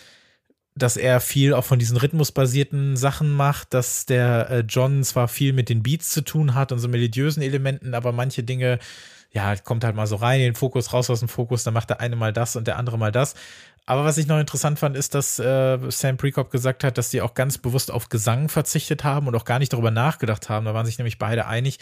[0.75, 5.53] dass er viel auch von diesen rhythmusbasierten Sachen macht, dass der äh, John zwar viel
[5.53, 8.79] mit den Beats zu tun hat und so melodiösen Elementen, aber manche Dinge
[9.33, 11.89] ja, kommt halt mal so rein in den Fokus, raus aus dem Fokus, dann macht
[11.89, 13.33] der eine mal das und der andere mal das.
[13.85, 17.21] Aber was ich noch interessant fand, ist, dass äh, Sam Prekop gesagt hat, dass sie
[17.21, 20.65] auch ganz bewusst auf Gesang verzichtet haben und auch gar nicht darüber nachgedacht haben.
[20.65, 21.79] Da waren sich nämlich beide einig,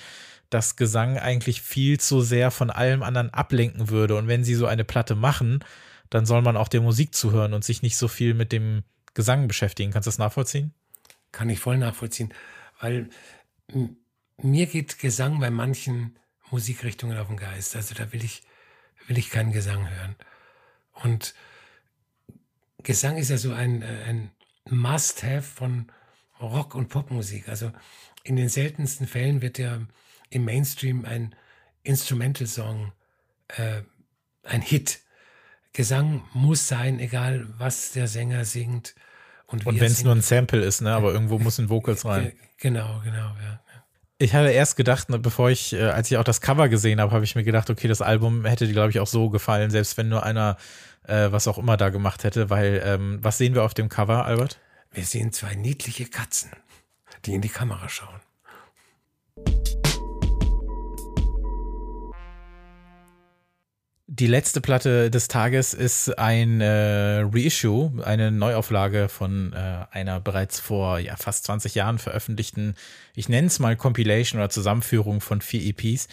[0.50, 4.16] dass Gesang eigentlich viel zu sehr von allem anderen ablenken würde.
[4.16, 5.64] Und wenn sie so eine Platte machen,
[6.10, 8.84] dann soll man auch der Musik zuhören und sich nicht so viel mit dem
[9.14, 9.92] Gesang beschäftigen.
[9.92, 10.74] Kannst du das nachvollziehen?
[11.32, 12.34] Kann ich voll nachvollziehen,
[12.82, 13.10] weil
[14.38, 16.18] mir geht Gesang bei manchen
[16.50, 17.76] Musikrichtungen auf den Geist.
[17.76, 18.42] Also da will ich,
[19.08, 20.16] will ich keinen Gesang hören.
[21.04, 21.34] Und
[22.84, 24.32] Gesang ist ja so ein, äh, ein
[24.70, 25.92] Must-Have von
[26.40, 27.50] Rock- und Popmusik.
[27.50, 27.72] Also
[28.24, 29.80] in den seltensten Fällen wird ja
[30.30, 31.36] im Mainstream ein
[31.84, 32.92] Instrumental-Song
[33.50, 33.82] äh,
[34.44, 35.00] ein Hit.
[35.74, 38.96] Gesang muss sein, egal was der Sänger singt.
[39.48, 40.94] Und, und wenn es nur ein Sample ist, ne?
[40.94, 42.34] aber irgendwo muss ein Vocals rein.
[42.58, 43.62] Genau, genau, ja.
[44.18, 47.12] Ich hatte erst gedacht, ne, bevor ich, äh, als ich auch das Cover gesehen habe,
[47.12, 49.98] habe ich mir gedacht, okay, das Album hätte dir, glaube ich, auch so gefallen, selbst
[49.98, 50.58] wenn nur einer
[51.08, 54.26] äh, was auch immer da gemacht hätte, weil ähm, was sehen wir auf dem Cover,
[54.26, 54.60] Albert?
[54.92, 56.52] Wir sehen zwei niedliche Katzen,
[57.26, 58.20] die in die Kamera schauen.
[64.14, 70.60] Die letzte Platte des Tages ist ein äh, Reissue, eine Neuauflage von äh, einer bereits
[70.60, 72.76] vor ja, fast 20 Jahren veröffentlichten,
[73.16, 76.10] ich nenne es mal Compilation oder Zusammenführung von vier EPs.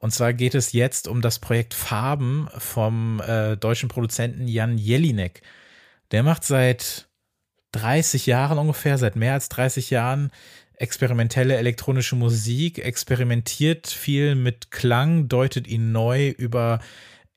[0.00, 5.42] Und zwar geht es jetzt um das Projekt Farben vom äh, deutschen Produzenten Jan Jelinek.
[6.10, 7.08] Der macht seit
[7.72, 10.30] 30 Jahren ungefähr, seit mehr als 30 Jahren
[10.74, 16.80] experimentelle elektronische Musik, experimentiert viel mit Klang, deutet ihn neu über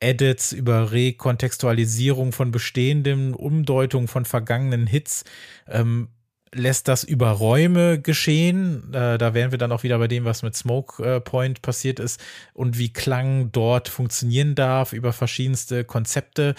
[0.00, 5.24] Edits, über Rekontextualisierung von bestehendem, Umdeutung von vergangenen Hits,
[5.68, 6.08] ähm,
[6.54, 8.92] lässt das über Räume geschehen.
[8.94, 12.00] Äh, da wären wir dann auch wieder bei dem, was mit Smoke äh, Point passiert
[12.00, 12.20] ist
[12.54, 16.54] und wie Klang dort funktionieren darf über verschiedenste Konzepte.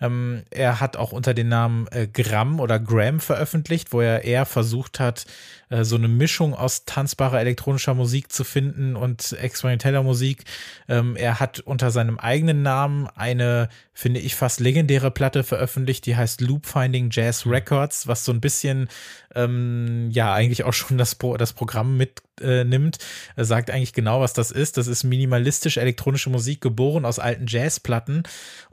[0.00, 4.46] Ähm, er hat auch unter dem Namen äh, Gram oder Gram veröffentlicht, wo er eher
[4.46, 5.26] versucht hat,
[5.70, 10.44] äh, so eine Mischung aus tanzbarer elektronischer Musik zu finden und experimenteller Musik.
[10.88, 16.16] Ähm, er hat unter seinem eigenen Namen eine, finde ich, fast legendäre Platte veröffentlicht, die
[16.16, 18.88] heißt Loop Finding Jazz Records, was so ein bisschen
[19.34, 22.96] ähm, ja eigentlich auch schon das, Pro das Programm mitnimmt.
[22.98, 23.00] Äh,
[23.36, 24.76] er sagt eigentlich genau, was das ist.
[24.76, 28.24] Das ist minimalistisch elektronische Musik, geboren aus alten Jazzplatten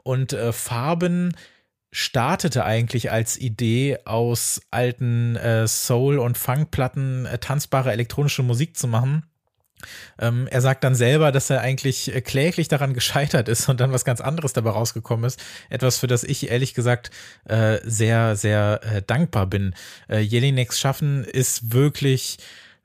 [0.02, 1.34] und äh, Farben
[1.90, 8.86] startete eigentlich als Idee aus alten äh, Soul- und Funkplatten äh, tanzbare elektronische Musik zu
[8.86, 9.24] machen
[10.18, 13.92] Ähm, er sagt dann selber, dass er eigentlich äh, kläglich daran gescheitert ist und dann
[13.92, 15.40] was ganz anderes dabei rausgekommen ist.
[15.70, 17.10] Etwas, für das ich ehrlich gesagt
[17.44, 19.74] äh, sehr, sehr äh, dankbar bin.
[20.08, 22.38] Äh, Jelineks Schaffen ist wirklich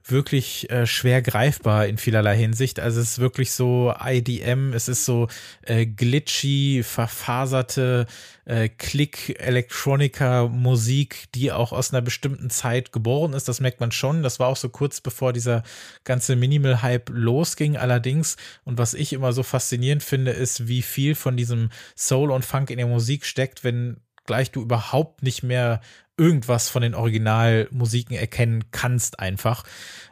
[0.05, 2.79] wirklich äh, schwer greifbar in vielerlei Hinsicht.
[2.79, 5.27] Also es ist wirklich so IDM, es ist so
[5.61, 8.05] äh, glitchy, verfaserte
[8.45, 13.47] äh, Click-Electronica-Musik, die auch aus einer bestimmten Zeit geboren ist.
[13.47, 14.23] Das merkt man schon.
[14.23, 15.63] Das war auch so kurz bevor dieser
[16.03, 17.77] ganze Minimal-Hype losging.
[17.77, 18.35] Allerdings,
[18.65, 22.69] und was ich immer so faszinierend finde, ist, wie viel von diesem Soul und Funk
[22.69, 25.81] in der Musik steckt, wenn gleich du überhaupt nicht mehr
[26.18, 29.64] irgendwas von den Originalmusiken erkennen kannst einfach.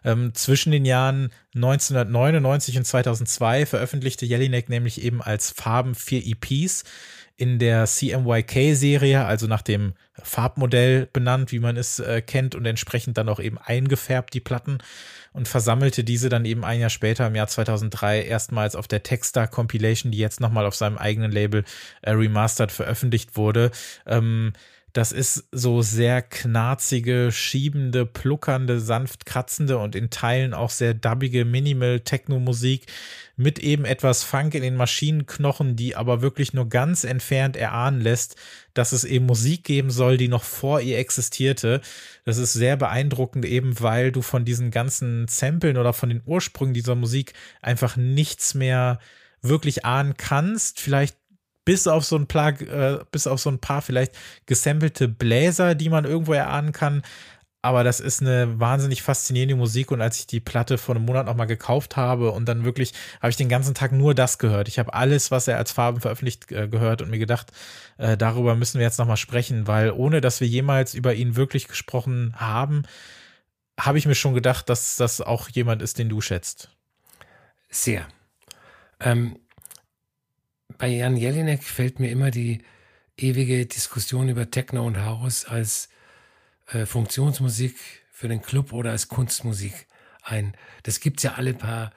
[0.04, 6.84] Ähm, zwischen den Jahren 1999 und 2002 veröffentlichte Jelinek nämlich eben als Farben vier EPs
[7.38, 13.18] in der CMYK-Serie, also nach dem Farbmodell benannt, wie man es äh, kennt und entsprechend
[13.18, 14.78] dann auch eben eingefärbt, die Platten
[15.34, 19.48] und versammelte diese dann eben ein Jahr später im Jahr 2003 erstmals auf der Textar
[19.48, 21.64] Compilation, die jetzt nochmal auf seinem eigenen Label
[22.02, 23.72] äh, remastered veröffentlicht wurde.
[24.06, 24.54] Ähm,
[24.94, 31.46] das ist so sehr knarzige, schiebende, pluckernde, sanft kratzende und in Teilen auch sehr dubbige
[31.46, 32.88] Minimal-Techno-Musik
[33.38, 38.36] mit eben etwas Funk in den Maschinenknochen, die aber wirklich nur ganz entfernt erahnen lässt,
[38.74, 41.82] dass es eben Musik geben soll, die noch vor ihr existierte.
[42.26, 46.74] Das ist sehr beeindruckend eben, weil du von diesen ganzen Samplen oder von den Ursprüngen
[46.74, 49.00] dieser Musik einfach nichts mehr
[49.42, 50.80] wirklich ahnen kannst.
[50.80, 51.16] Vielleicht
[51.66, 55.90] bis auf so ein paar, äh, bis auf so ein paar vielleicht gesampelte Bläser, die
[55.90, 57.04] man irgendwo erahnen kann.
[57.64, 61.28] Aber das ist eine wahnsinnig faszinierende Musik und als ich die Platte vor einem Monat
[61.28, 64.68] nochmal gekauft habe und dann wirklich habe ich den ganzen Tag nur das gehört.
[64.68, 67.52] Ich habe alles, was er als Farben veröffentlicht, äh, gehört und mir gedacht,
[68.00, 71.68] äh, darüber müssen wir jetzt nochmal sprechen, weil ohne dass wir jemals über ihn wirklich
[71.68, 72.82] gesprochen haben,
[73.80, 76.72] habe ich mir schon gedacht, dass das auch jemand ist, den du schätzt.
[77.70, 78.08] Sehr.
[79.00, 79.38] Ähm,
[80.78, 82.62] bei Jan Jelinek fällt mir immer die
[83.18, 85.90] ewige Diskussion über Techno und House als
[86.68, 87.76] äh, Funktionsmusik
[88.12, 89.88] für den Club oder als Kunstmusik
[90.24, 90.56] ein.
[90.84, 91.92] Das gibt es ja alle paar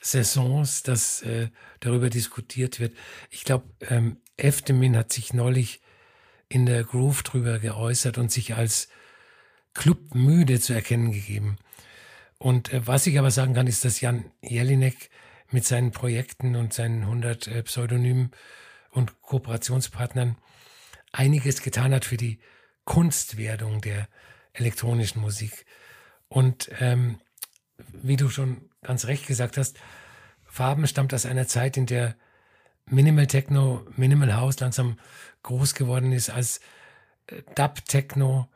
[0.00, 1.48] Saisons, dass äh,
[1.80, 2.96] darüber diskutiert wird.
[3.30, 5.80] Ich glaube, ähm, Eftemin hat sich neulich
[6.48, 8.88] in der Groove drüber geäußert und sich als
[9.74, 11.56] clubmüde zu erkennen gegeben.
[12.38, 15.10] Und äh, was ich aber sagen kann, ist, dass Jan Jelinek
[15.50, 18.30] mit seinen Projekten und seinen 100 äh, Pseudonymen
[18.90, 20.36] und Kooperationspartnern
[21.12, 22.38] einiges getan hat für die
[22.84, 24.08] Kunstwerdung der
[24.52, 25.66] elektronischen Musik.
[26.28, 27.20] Und ähm,
[27.92, 29.78] wie du schon ganz recht gesagt hast,
[30.44, 32.16] Farben stammt aus einer Zeit, in der
[32.86, 34.98] Minimal Techno, Minimal House langsam
[35.42, 36.60] groß geworden ist, als
[37.26, 38.48] äh, Dub Techno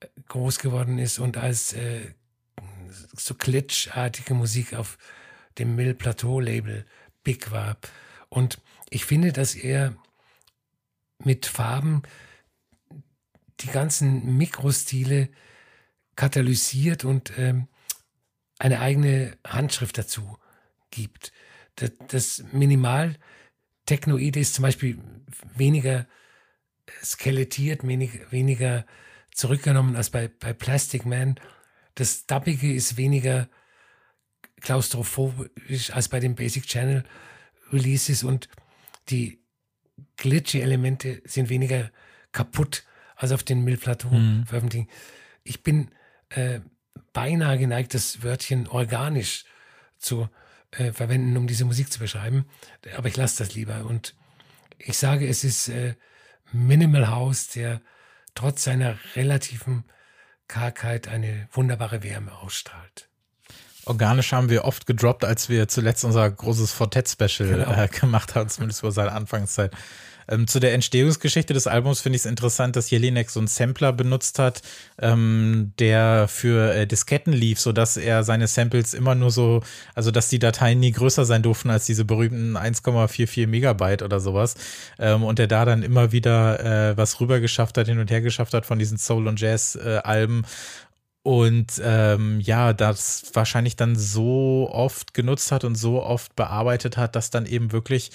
[0.00, 2.14] äh, groß geworden ist und als äh,
[3.16, 4.98] so glitchartige Musik auf
[5.58, 6.86] dem Mill Plateau Label
[7.22, 7.76] big war.
[8.28, 9.96] Und ich finde, dass er
[11.18, 12.02] mit Farben
[13.60, 15.28] die ganzen Mikrostile
[16.16, 17.68] katalysiert und ähm,
[18.58, 20.38] eine eigene Handschrift dazu
[20.90, 21.32] gibt.
[21.76, 23.16] Das, das Minimal
[23.86, 24.98] Technoide ist zum Beispiel
[25.56, 26.06] weniger
[27.02, 28.86] skelettiert, wenig, weniger
[29.32, 31.36] zurückgenommen als bei, bei Plastic Man.
[31.94, 33.48] Das Dubbige ist weniger
[34.60, 37.04] klaustrophobisch als bei den Basic Channel
[37.72, 38.48] Releases und
[39.08, 39.42] die
[40.16, 41.90] glitchy Elemente sind weniger
[42.32, 42.84] kaputt
[43.16, 44.46] als auf den Mill-Plateau mhm.
[44.46, 44.88] veröffentlichen.
[45.42, 45.90] Ich bin
[46.30, 46.60] äh,
[47.12, 49.44] beinahe geneigt, das Wörtchen organisch
[49.98, 50.28] zu
[50.72, 52.46] äh, verwenden, um diese Musik zu beschreiben.
[52.96, 53.84] Aber ich lasse das lieber.
[53.84, 54.14] Und
[54.78, 55.96] ich sage, es ist äh,
[56.52, 57.80] Minimal House, der
[58.34, 59.84] trotz seiner relativen
[60.48, 63.09] Kargheit eine wunderbare Wärme ausstrahlt.
[63.84, 67.72] Organisch haben wir oft gedroppt, als wir zuletzt unser großes Fortet-Special genau.
[67.72, 69.72] äh, gemacht haben, zumindest über seine Anfangszeit.
[70.30, 73.92] Ähm, zu der Entstehungsgeschichte des Albums finde ich es interessant, dass Jelinek so einen Sampler
[73.92, 74.62] benutzt hat,
[75.00, 79.62] ähm, der für äh, Disketten lief, sodass er seine Samples immer nur so,
[79.94, 84.54] also dass die Dateien nie größer sein durften als diese berühmten 1,44 Megabyte oder sowas.
[84.98, 88.20] Ähm, und er da dann immer wieder äh, was rüber geschafft hat, hin und her
[88.20, 90.44] geschafft hat von diesen Soul- und Jazz-Alben.
[91.22, 97.14] Und ähm, ja, das wahrscheinlich dann so oft genutzt hat und so oft bearbeitet hat,
[97.14, 98.10] dass dann eben wirklich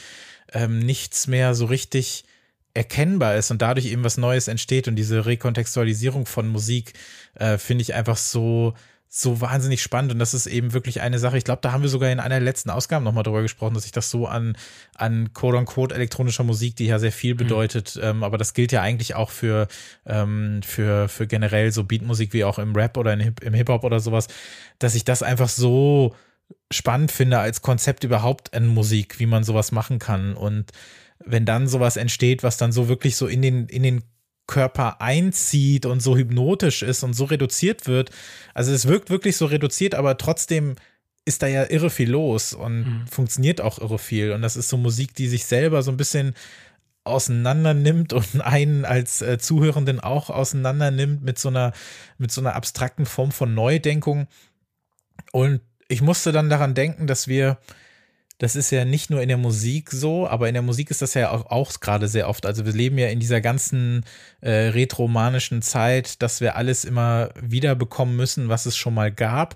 [0.52, 2.26] ähm, nichts mehr so richtig
[2.74, 4.88] erkennbar ist und dadurch eben was Neues entsteht.
[4.88, 6.94] Und diese Rekontextualisierung von Musik
[7.36, 8.74] äh, finde ich einfach so,
[9.18, 11.38] so wahnsinnig spannend und das ist eben wirklich eine Sache.
[11.38, 13.86] Ich glaube, da haben wir sogar in einer der letzten Ausgaben nochmal drüber gesprochen, dass
[13.86, 14.58] ich das so an,
[14.94, 17.38] an quote-unquote elektronischer Musik, die ja sehr viel mhm.
[17.38, 18.02] bedeutet, mhm.
[18.04, 19.70] ähm, aber das gilt ja eigentlich auch für,
[20.06, 24.28] ähm, für, für generell so Beatmusik wie auch im Rap oder im Hip-Hop oder sowas,
[24.80, 26.14] dass ich das einfach so
[26.70, 30.34] spannend finde als Konzept überhaupt an Musik, wie man sowas machen kann.
[30.34, 30.72] Und
[31.24, 34.04] wenn dann sowas entsteht, was dann so wirklich so in den, in den
[34.48, 38.12] Körper einzieht und so hypnotisch ist und so reduziert wird.
[38.54, 40.76] Also es wirkt wirklich so reduziert, aber trotzdem
[41.26, 43.08] ist da ja irre viel los und mhm.
[43.08, 44.32] funktioniert auch irre viel.
[44.32, 46.36] Und das ist so Musik, die sich selber so ein bisschen
[47.04, 51.74] auseinander nimmt und einen als äh, Zuhörenden auch auseinander nimmt mit so einer,
[52.18, 54.28] mit so einer abstrakten Form von Neudenkung.
[55.32, 57.58] Und ich musste dann daran denken, dass wir
[58.38, 61.14] das ist ja nicht nur in der Musik so, aber in der Musik ist das
[61.14, 62.46] ja auch, auch gerade sehr oft.
[62.46, 64.04] Also wir leben ja in dieser ganzen
[64.42, 69.56] äh, retromanischen Zeit, dass wir alles immer wieder bekommen müssen, was es schon mal gab.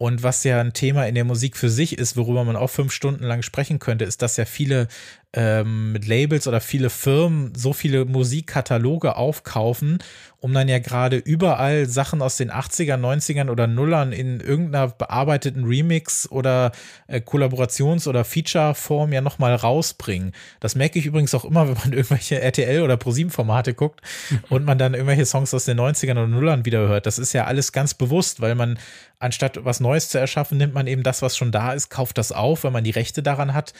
[0.00, 2.90] Und was ja ein Thema in der Musik für sich ist, worüber man auch fünf
[2.90, 4.88] Stunden lang sprechen könnte, ist, dass ja viele
[5.34, 9.98] ähm, Labels oder viele Firmen so viele Musikkataloge aufkaufen,
[10.40, 15.64] um dann ja gerade überall Sachen aus den 80er, 90ern oder Nullern in irgendeiner bearbeiteten
[15.64, 16.72] Remix oder
[17.06, 20.32] äh, Kollaborations- oder Feature-Form ja nochmal rausbringen.
[20.60, 24.00] Das merke ich übrigens auch immer, wenn man irgendwelche RTL- oder ProSieben-Formate guckt
[24.48, 27.04] und man dann irgendwelche Songs aus den 90ern oder Nullern wieder hört.
[27.04, 28.78] Das ist ja alles ganz bewusst, weil man
[29.20, 32.32] anstatt was Neues zu erschaffen, nimmt man eben das, was schon da ist, kauft das
[32.32, 33.72] auf, wenn man die Rechte daran hat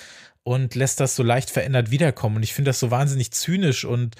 [0.44, 2.36] und lässt das so leicht verändert wiederkommen.
[2.36, 4.14] Und ich finde das so wahnsinnig zynisch und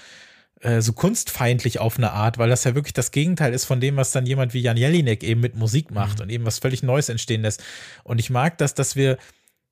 [0.61, 3.97] äh, so kunstfeindlich auf eine Art, weil das ja wirklich das Gegenteil ist von dem,
[3.97, 6.25] was dann jemand wie Jan Jelinek eben mit Musik macht mhm.
[6.25, 7.63] und eben was völlig Neues entstehen lässt.
[8.03, 9.19] Und ich mag das, dass wir,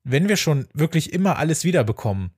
[0.03, 2.31] wenn wir schon wirklich immer alles wiederbekommen,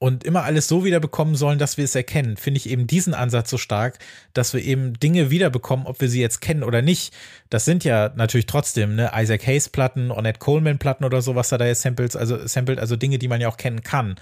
[0.00, 3.50] und immer alles so wiederbekommen sollen, dass wir es erkennen, finde ich eben diesen Ansatz
[3.50, 3.98] so stark,
[4.32, 7.14] dass wir eben Dinge wiederbekommen, ob wir sie jetzt kennen oder nicht.
[7.50, 11.52] Das sind ja natürlich trotzdem, ne, Isaac Hayes Platten, Ornette Coleman Platten oder so, was
[11.52, 14.16] er da jetzt samples, also samplet, also Dinge, die man ja auch kennen kann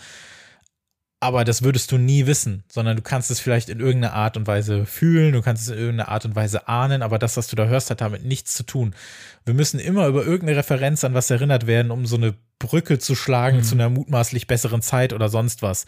[1.20, 4.46] aber das würdest du nie wissen, sondern du kannst es vielleicht in irgendeiner Art und
[4.46, 7.56] Weise fühlen, du kannst es in irgendeiner Art und Weise ahnen, aber das, was du
[7.56, 8.94] da hörst, hat damit nichts zu tun.
[9.44, 13.14] Wir müssen immer über irgendeine Referenz an was erinnert werden, um so eine Brücke zu
[13.14, 13.62] schlagen mhm.
[13.62, 15.86] zu einer mutmaßlich besseren Zeit oder sonst was.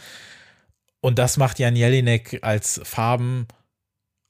[1.01, 3.47] Und das macht Jan Jelinek als Farben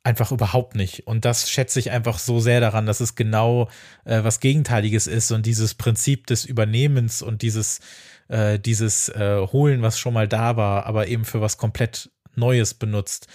[0.03, 1.07] einfach überhaupt nicht.
[1.07, 3.69] Und das schätze ich einfach so sehr daran, dass es genau
[4.05, 7.81] äh, was Gegenteiliges ist und dieses Prinzip des Übernehmens und dieses
[8.29, 12.75] äh, dieses äh, Holen, was schon mal da war, aber eben für was komplett Neues
[12.75, 13.27] benutzt.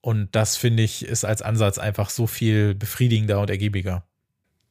[0.00, 4.04] Und das finde ich ist als Ansatz einfach so viel befriedigender und ergiebiger.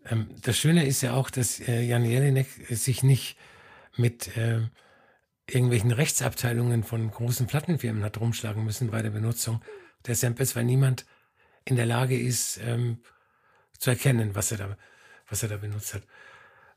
[0.06, 3.38] Ähm, das Schöne ist ja auch, dass äh, Jan Jelinek sich nicht
[3.98, 4.62] mit äh,
[5.48, 9.62] irgendwelchen Rechtsabteilungen von großen Plattenfirmen hat rumschlagen müssen bei der Benutzung
[10.06, 11.06] der Samples, weil niemand
[11.66, 13.00] in der Lage ist, ähm,
[13.78, 14.78] zu erkennen, was er da,
[15.28, 16.04] was er da benutzt hat.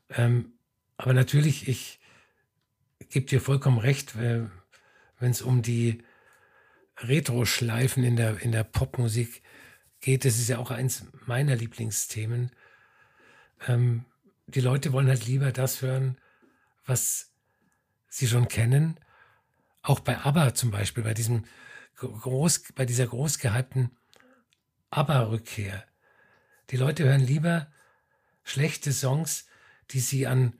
[0.09, 0.53] Ähm,
[0.97, 1.99] aber natürlich, ich
[3.09, 4.51] gebe dir vollkommen recht, wenn
[5.19, 6.03] es um die
[6.97, 9.41] Retro-Schleifen in der, in der Popmusik
[9.99, 10.25] geht.
[10.25, 12.51] Das ist ja auch eins meiner Lieblingsthemen.
[13.67, 14.05] Ähm,
[14.47, 16.17] die Leute wollen halt lieber das hören,
[16.85, 17.31] was
[18.07, 18.99] sie schon kennen.
[19.81, 21.45] Auch bei ABBA zum Beispiel, bei diesem
[21.95, 23.91] groß, bei dieser groß gehypten
[24.89, 25.83] ABBA-Rückkehr.
[26.69, 27.67] Die Leute hören lieber
[28.43, 29.45] schlechte Songs,
[29.91, 30.59] die sie an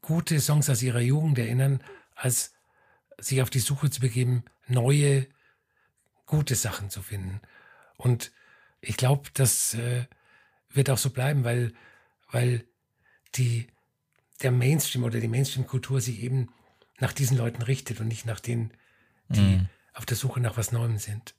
[0.00, 1.82] gute Songs aus ihrer Jugend erinnern,
[2.14, 2.54] als
[3.18, 5.26] sich auf die Suche zu begeben, neue,
[6.26, 7.40] gute Sachen zu finden.
[7.96, 8.32] Und
[8.80, 10.06] ich glaube, das äh,
[10.70, 11.72] wird auch so bleiben, weil,
[12.30, 12.64] weil
[13.34, 13.68] die,
[14.42, 16.48] der Mainstream oder die Mainstream-Kultur sich eben
[16.98, 18.72] nach diesen Leuten richtet und nicht nach denen,
[19.28, 19.68] die mm.
[19.94, 21.34] auf der Suche nach was Neuem sind.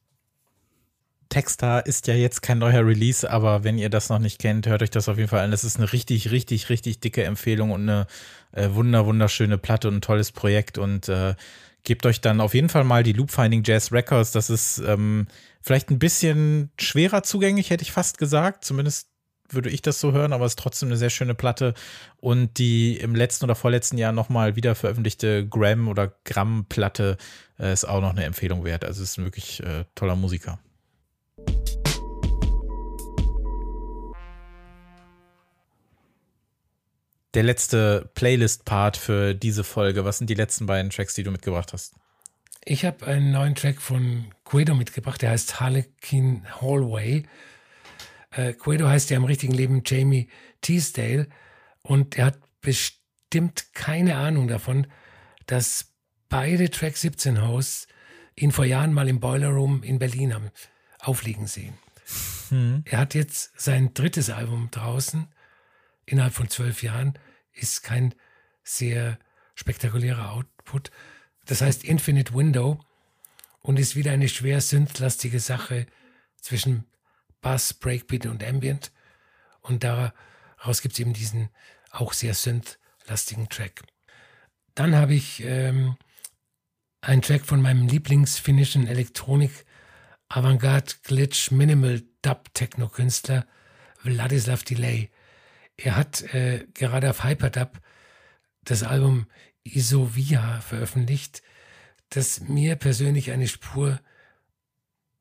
[1.30, 4.82] Texter ist ja jetzt kein neuer Release, aber wenn ihr das noch nicht kennt, hört
[4.82, 5.52] euch das auf jeden Fall an.
[5.52, 8.08] Das ist eine richtig, richtig, richtig dicke Empfehlung und eine
[8.54, 11.36] äh, wunder, wunderschöne Platte und ein tolles Projekt und äh,
[11.84, 14.32] gebt euch dann auf jeden Fall mal die Loop Finding Jazz Records.
[14.32, 15.28] Das ist ähm,
[15.62, 18.64] vielleicht ein bisschen schwerer zugänglich, hätte ich fast gesagt.
[18.64, 19.10] Zumindest
[19.50, 21.74] würde ich das so hören, aber es ist trotzdem eine sehr schöne Platte.
[22.18, 27.18] Und die im letzten oder vorletzten Jahr nochmal wieder veröffentlichte Gram- oder Gramm-Platte
[27.60, 28.86] äh, ist auch noch eine Empfehlung wert.
[28.86, 30.60] Also ist ein wirklich äh, toller Musiker.
[37.34, 40.06] Der letzte Playlist-Part für diese Folge.
[40.06, 41.94] Was sind die letzten beiden Tracks, die du mitgebracht hast?
[42.66, 47.24] Ich habe einen neuen Track von Quedo mitgebracht, der heißt Harlequin Hallway.
[48.32, 50.30] Äh, Quedo heißt ja im richtigen Leben Jamie
[50.62, 51.28] Teasdale
[51.82, 54.88] und er hat bestimmt keine Ahnung davon,
[55.46, 55.94] dass
[56.30, 57.88] beide Track 17 Hosts
[58.36, 60.52] ihn vor Jahren mal im Boiler Room in Berlin haben
[61.00, 61.74] aufliegen sehen.
[62.50, 62.84] Hm.
[62.86, 65.28] Er hat jetzt sein drittes Album draußen,
[66.06, 67.18] innerhalb von zwölf Jahren,
[67.54, 68.14] ist kein
[68.64, 69.18] sehr
[69.56, 70.92] spektakulärer Output.
[71.46, 72.80] Das heißt Infinite Window
[73.62, 75.88] und ist wieder eine schwer synthlastige Sache
[76.42, 76.86] zwischen
[77.48, 78.92] Bass, Breakbeat und Ambient.
[79.62, 81.48] Und daraus gibt es eben diesen
[81.92, 83.84] auch sehr synth-lastigen Track.
[84.76, 85.96] Dann habe ich ähm,
[87.00, 89.66] einen Track von meinem Lieblingsfinnischen Elektronik
[90.28, 93.48] Avantgarde Glitch Minimal Dub Techno Künstler
[94.00, 95.10] Vladislav Delay.
[95.78, 97.80] Er hat äh, gerade auf Hyperdub
[98.66, 99.26] das Album
[99.64, 101.44] Isovia veröffentlicht,
[102.10, 104.02] das mir persönlich eine Spur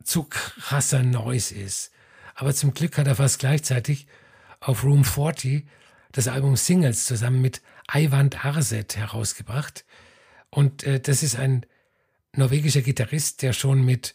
[0.03, 1.93] zu krasser Noise ist.
[2.37, 4.07] Aber zum Glück hat er fast gleichzeitig
[4.61, 5.67] auf Room 40
[6.13, 9.85] das Album Singles zusammen mit Ayvand Arset herausgebracht.
[10.51, 11.67] Und äh, das ist ein
[12.33, 14.15] norwegischer Gitarrist, der schon mit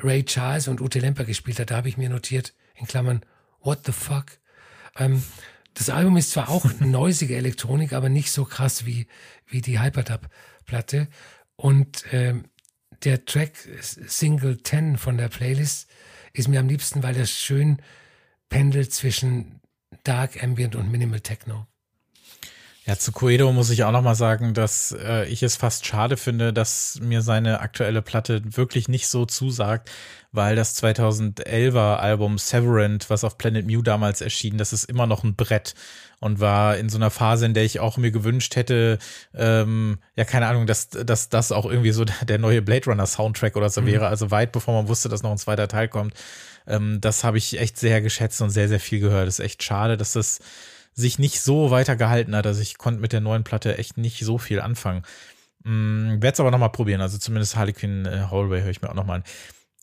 [0.00, 1.70] Ray Charles und Ute Lemper gespielt hat.
[1.70, 3.22] Da habe ich mir notiert, in Klammern,
[3.60, 4.26] what the fuck?
[4.96, 5.22] Ähm,
[5.74, 9.08] das Album ist zwar auch neusige Elektronik, aber nicht so krass wie,
[9.46, 11.08] wie die Hyperdub-Platte.
[11.56, 12.44] Und ähm,
[13.02, 15.88] der Track Single 10 von der Playlist
[16.32, 17.78] ist mir am liebsten, weil er schön
[18.48, 19.60] pendelt zwischen
[20.04, 21.66] Dark Ambient und Minimal Techno.
[22.88, 26.16] Ja, zu Coedo muss ich auch noch mal sagen, dass äh, ich es fast schade
[26.16, 29.90] finde, dass mir seine aktuelle Platte wirklich nicht so zusagt,
[30.32, 35.22] weil das 2011er Album Severant, was auf Planet Mew damals erschien, das ist immer noch
[35.22, 35.74] ein Brett
[36.20, 38.98] und war in so einer Phase, in der ich auch mir gewünscht hätte,
[39.34, 43.56] ähm, ja, keine Ahnung, dass, dass das auch irgendwie so der neue Blade Runner Soundtrack
[43.56, 43.86] oder so mhm.
[43.88, 46.14] wäre, also weit bevor man wusste, dass noch ein zweiter Teil kommt.
[46.66, 49.26] Ähm, das habe ich echt sehr geschätzt und sehr, sehr viel gehört.
[49.26, 50.40] Das ist echt schade, dass das
[50.98, 52.46] sich nicht so weiter gehalten hat.
[52.46, 55.02] Also ich konnte mit der neuen Platte echt nicht so viel anfangen.
[55.64, 57.00] Hm, Werde es aber nochmal probieren.
[57.00, 59.24] Also zumindest Harlequin äh, Hallway höre ich mir auch nochmal an.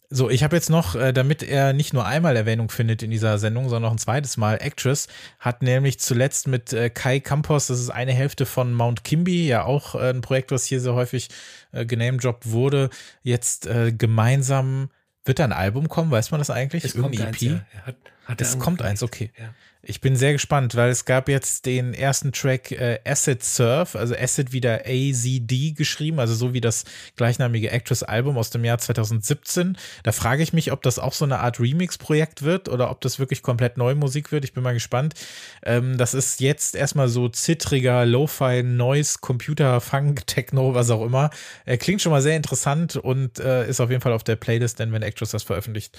[0.10, 3.38] So, ich habe jetzt noch, äh, damit er nicht nur einmal Erwähnung findet in dieser
[3.38, 4.58] Sendung, sondern noch ein zweites Mal.
[4.62, 5.08] Actress
[5.40, 9.64] hat nämlich zuletzt mit äh, Kai Campos, das ist eine Hälfte von Mount Kimby, ja
[9.64, 11.30] auch äh, ein Projekt, was hier sehr häufig
[11.72, 12.90] äh, genamedroppt wurde,
[13.24, 14.90] jetzt äh, gemeinsam
[15.24, 16.84] wird da ein Album kommen, weiß man das eigentlich?
[16.84, 17.26] Es kommt EP?
[17.26, 17.62] Eins, ja.
[17.84, 17.96] hat,
[18.26, 19.32] hat es kommt eins, okay.
[19.38, 19.56] Ja.
[19.88, 24.16] Ich bin sehr gespannt, weil es gab jetzt den ersten Track äh, Acid Surf, also
[24.16, 26.86] Acid wieder AZD geschrieben, also so wie das
[27.18, 29.78] gleichnamige Actress-Album aus dem Jahr 2017.
[30.02, 33.20] Da frage ich mich, ob das auch so eine Art Remix-Projekt wird oder ob das
[33.20, 34.44] wirklich komplett neue Musik wird.
[34.44, 35.14] Ich bin mal gespannt.
[35.62, 41.30] Ähm, das ist jetzt erstmal so zittriger Lo-Fi, Noise, Computer, Funk, Techno, was auch immer.
[41.66, 44.80] Äh, klingt schon mal sehr interessant und äh, ist auf jeden Fall auf der Playlist,
[44.80, 45.96] denn wenn Actress das veröffentlicht,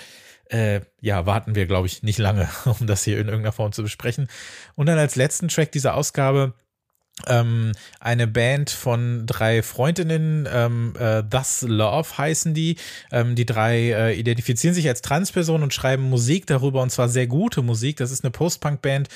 [0.51, 2.49] äh, ja, warten wir, glaube ich, nicht lange,
[2.81, 4.29] um das hier in irgendeiner Form zu besprechen.
[4.75, 6.55] Und dann als letzten Track dieser Ausgabe
[7.27, 12.77] ähm, eine Band von drei Freundinnen, ähm, äh, Thus Love heißen die.
[13.11, 17.27] Ähm, die drei äh, identifizieren sich als Transpersonen und schreiben Musik darüber und zwar sehr
[17.27, 17.97] gute Musik.
[17.97, 19.09] Das ist eine Post-Punk-Band,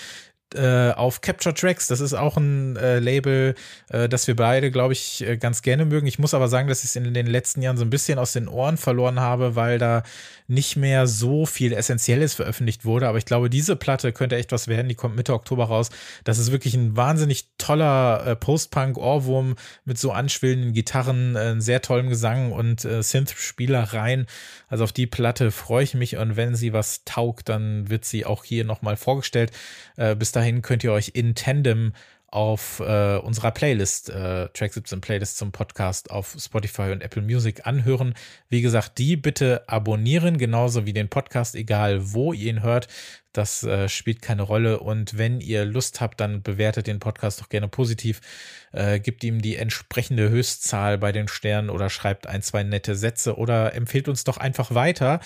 [0.55, 1.89] äh, auf Capture Tracks.
[1.89, 3.55] Das ist auch ein äh, Label,
[3.89, 6.07] äh, das wir beide, glaube ich, äh, ganz gerne mögen.
[6.07, 8.33] Ich muss aber sagen, dass ich es in den letzten Jahren so ein bisschen aus
[8.33, 10.03] den Ohren verloren habe, weil da
[10.49, 13.07] nicht mehr so viel Essentielles veröffentlicht wurde.
[13.07, 14.89] Aber ich glaube, diese Platte könnte echt was werden.
[14.89, 15.91] Die kommt Mitte Oktober raus.
[16.25, 22.51] Das ist wirklich ein wahnsinnig toller äh, Post-Punk-Ohrwurm mit so anschwillenden Gitarren, sehr tollem Gesang
[22.53, 24.27] und Synth-Spielereien.
[24.69, 28.27] Also auf die Platte freue ich mich und wenn sie was taugt, dann wird sie
[28.27, 29.53] auch hier nochmal vorgestellt.
[30.19, 31.93] Bis dahin könnt ihr euch in Tandem
[32.31, 37.67] auf äh, unserer Playlist, äh, Track 17 Playlist zum Podcast auf Spotify und Apple Music
[37.67, 38.15] anhören.
[38.49, 42.87] Wie gesagt, die bitte abonnieren, genauso wie den Podcast, egal wo ihr ihn hört.
[43.33, 44.81] Das äh, spielt keine Rolle.
[44.81, 48.21] Und wenn ihr Lust habt, dann bewertet den Podcast doch gerne positiv.
[48.73, 53.37] Äh, gibt ihm die entsprechende Höchstzahl bei den Sternen oder schreibt ein, zwei nette Sätze
[53.37, 55.21] oder empfehlt uns doch einfach weiter.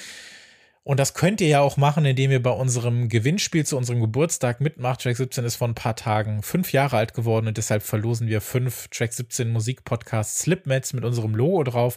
[0.85, 4.61] Und das könnt ihr ja auch machen, indem ihr bei unserem Gewinnspiel zu unserem Geburtstag
[4.61, 5.01] mitmacht.
[5.01, 8.43] Track 17 ist vor ein paar Tagen fünf Jahre alt geworden und deshalb verlosen wir
[8.43, 11.97] fünf Track 17 Musikpodcasts Slipmats mit unserem Logo drauf.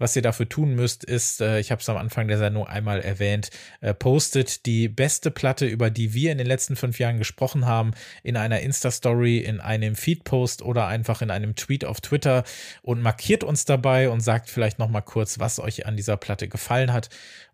[0.00, 3.02] Was ihr dafür tun müsst, ist, äh, ich habe es am Anfang der Sendung einmal
[3.02, 3.50] erwähnt,
[3.82, 7.92] äh, postet die beste Platte, über die wir in den letzten fünf Jahren gesprochen haben,
[8.22, 12.44] in einer Insta-Story, in einem Feed-Post oder einfach in einem Tweet auf Twitter
[12.80, 16.94] und markiert uns dabei und sagt vielleicht nochmal kurz, was euch an dieser Platte gefallen
[16.94, 17.10] hat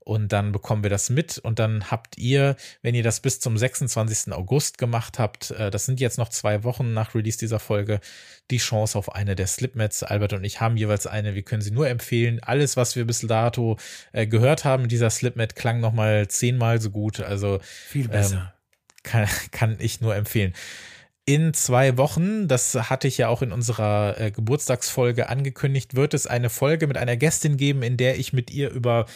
[0.07, 3.59] und dann bekommen wir das mit und dann habt ihr, wenn ihr das bis zum
[3.59, 4.33] 26.
[4.33, 7.99] August gemacht habt, äh, das sind jetzt noch zwei Wochen nach Release dieser Folge,
[8.51, 10.03] die Chance auf eine der Slipmats.
[10.03, 12.41] Albert und ich haben jeweils eine, wir können sie nur empfehlen.
[12.43, 13.77] Alles, was wir bis dato
[14.13, 17.21] äh, gehört haben in dieser Slipmat, klang nochmal zehnmal so gut.
[17.21, 18.37] Also viel besser.
[18.37, 20.53] Ähm, kann, kann ich nur empfehlen
[21.27, 26.29] in zwei Wochen, das hatte ich ja auch in unserer äh, Geburtstagsfolge angekündigt, wird es
[26.29, 29.07] eine Folge mit einer Gästin geben, in der ich mit ihr über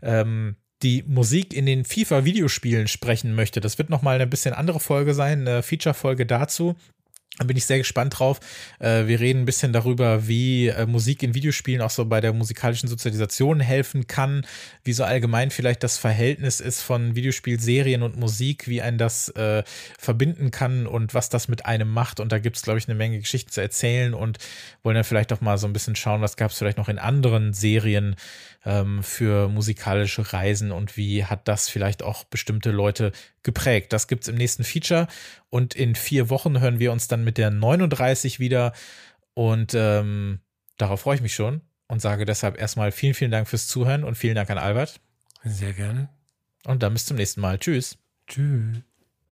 [0.00, 3.60] ähm, die Musik in den FIFA-Videospielen sprechen möchte.
[3.60, 6.76] Das wird nochmal eine bisschen andere Folge sein, eine Feature-Folge dazu.
[7.38, 8.40] Da bin ich sehr gespannt drauf.
[8.78, 12.32] Äh, wir reden ein bisschen darüber, wie äh, Musik in Videospielen auch so bei der
[12.32, 14.46] musikalischen Sozialisation helfen kann,
[14.84, 19.64] wie so allgemein vielleicht das Verhältnis ist von Videospielserien und Musik, wie ein das äh,
[19.98, 22.20] verbinden kann und was das mit einem macht.
[22.20, 24.38] Und da gibt es, glaube ich, eine Menge Geschichten zu erzählen und
[24.82, 26.98] wollen dann vielleicht auch mal so ein bisschen schauen, was gab es vielleicht noch in
[26.98, 28.16] anderen Serien
[28.66, 33.12] ähm, für musikalische Reisen und wie hat das vielleicht auch bestimmte Leute
[33.42, 33.92] geprägt.
[33.92, 35.06] Das gibt es im nächsten Feature
[35.48, 38.72] und in vier Wochen hören wir uns dann mit der 39 wieder
[39.34, 40.40] und ähm,
[40.76, 44.16] darauf freue ich mich schon und sage deshalb erstmal vielen, vielen Dank fürs Zuhören und
[44.16, 45.00] vielen Dank an Albert.
[45.44, 46.08] Sehr gerne.
[46.64, 47.58] Und dann bis zum nächsten Mal.
[47.58, 47.98] Tschüss.
[48.26, 48.82] Tschüss.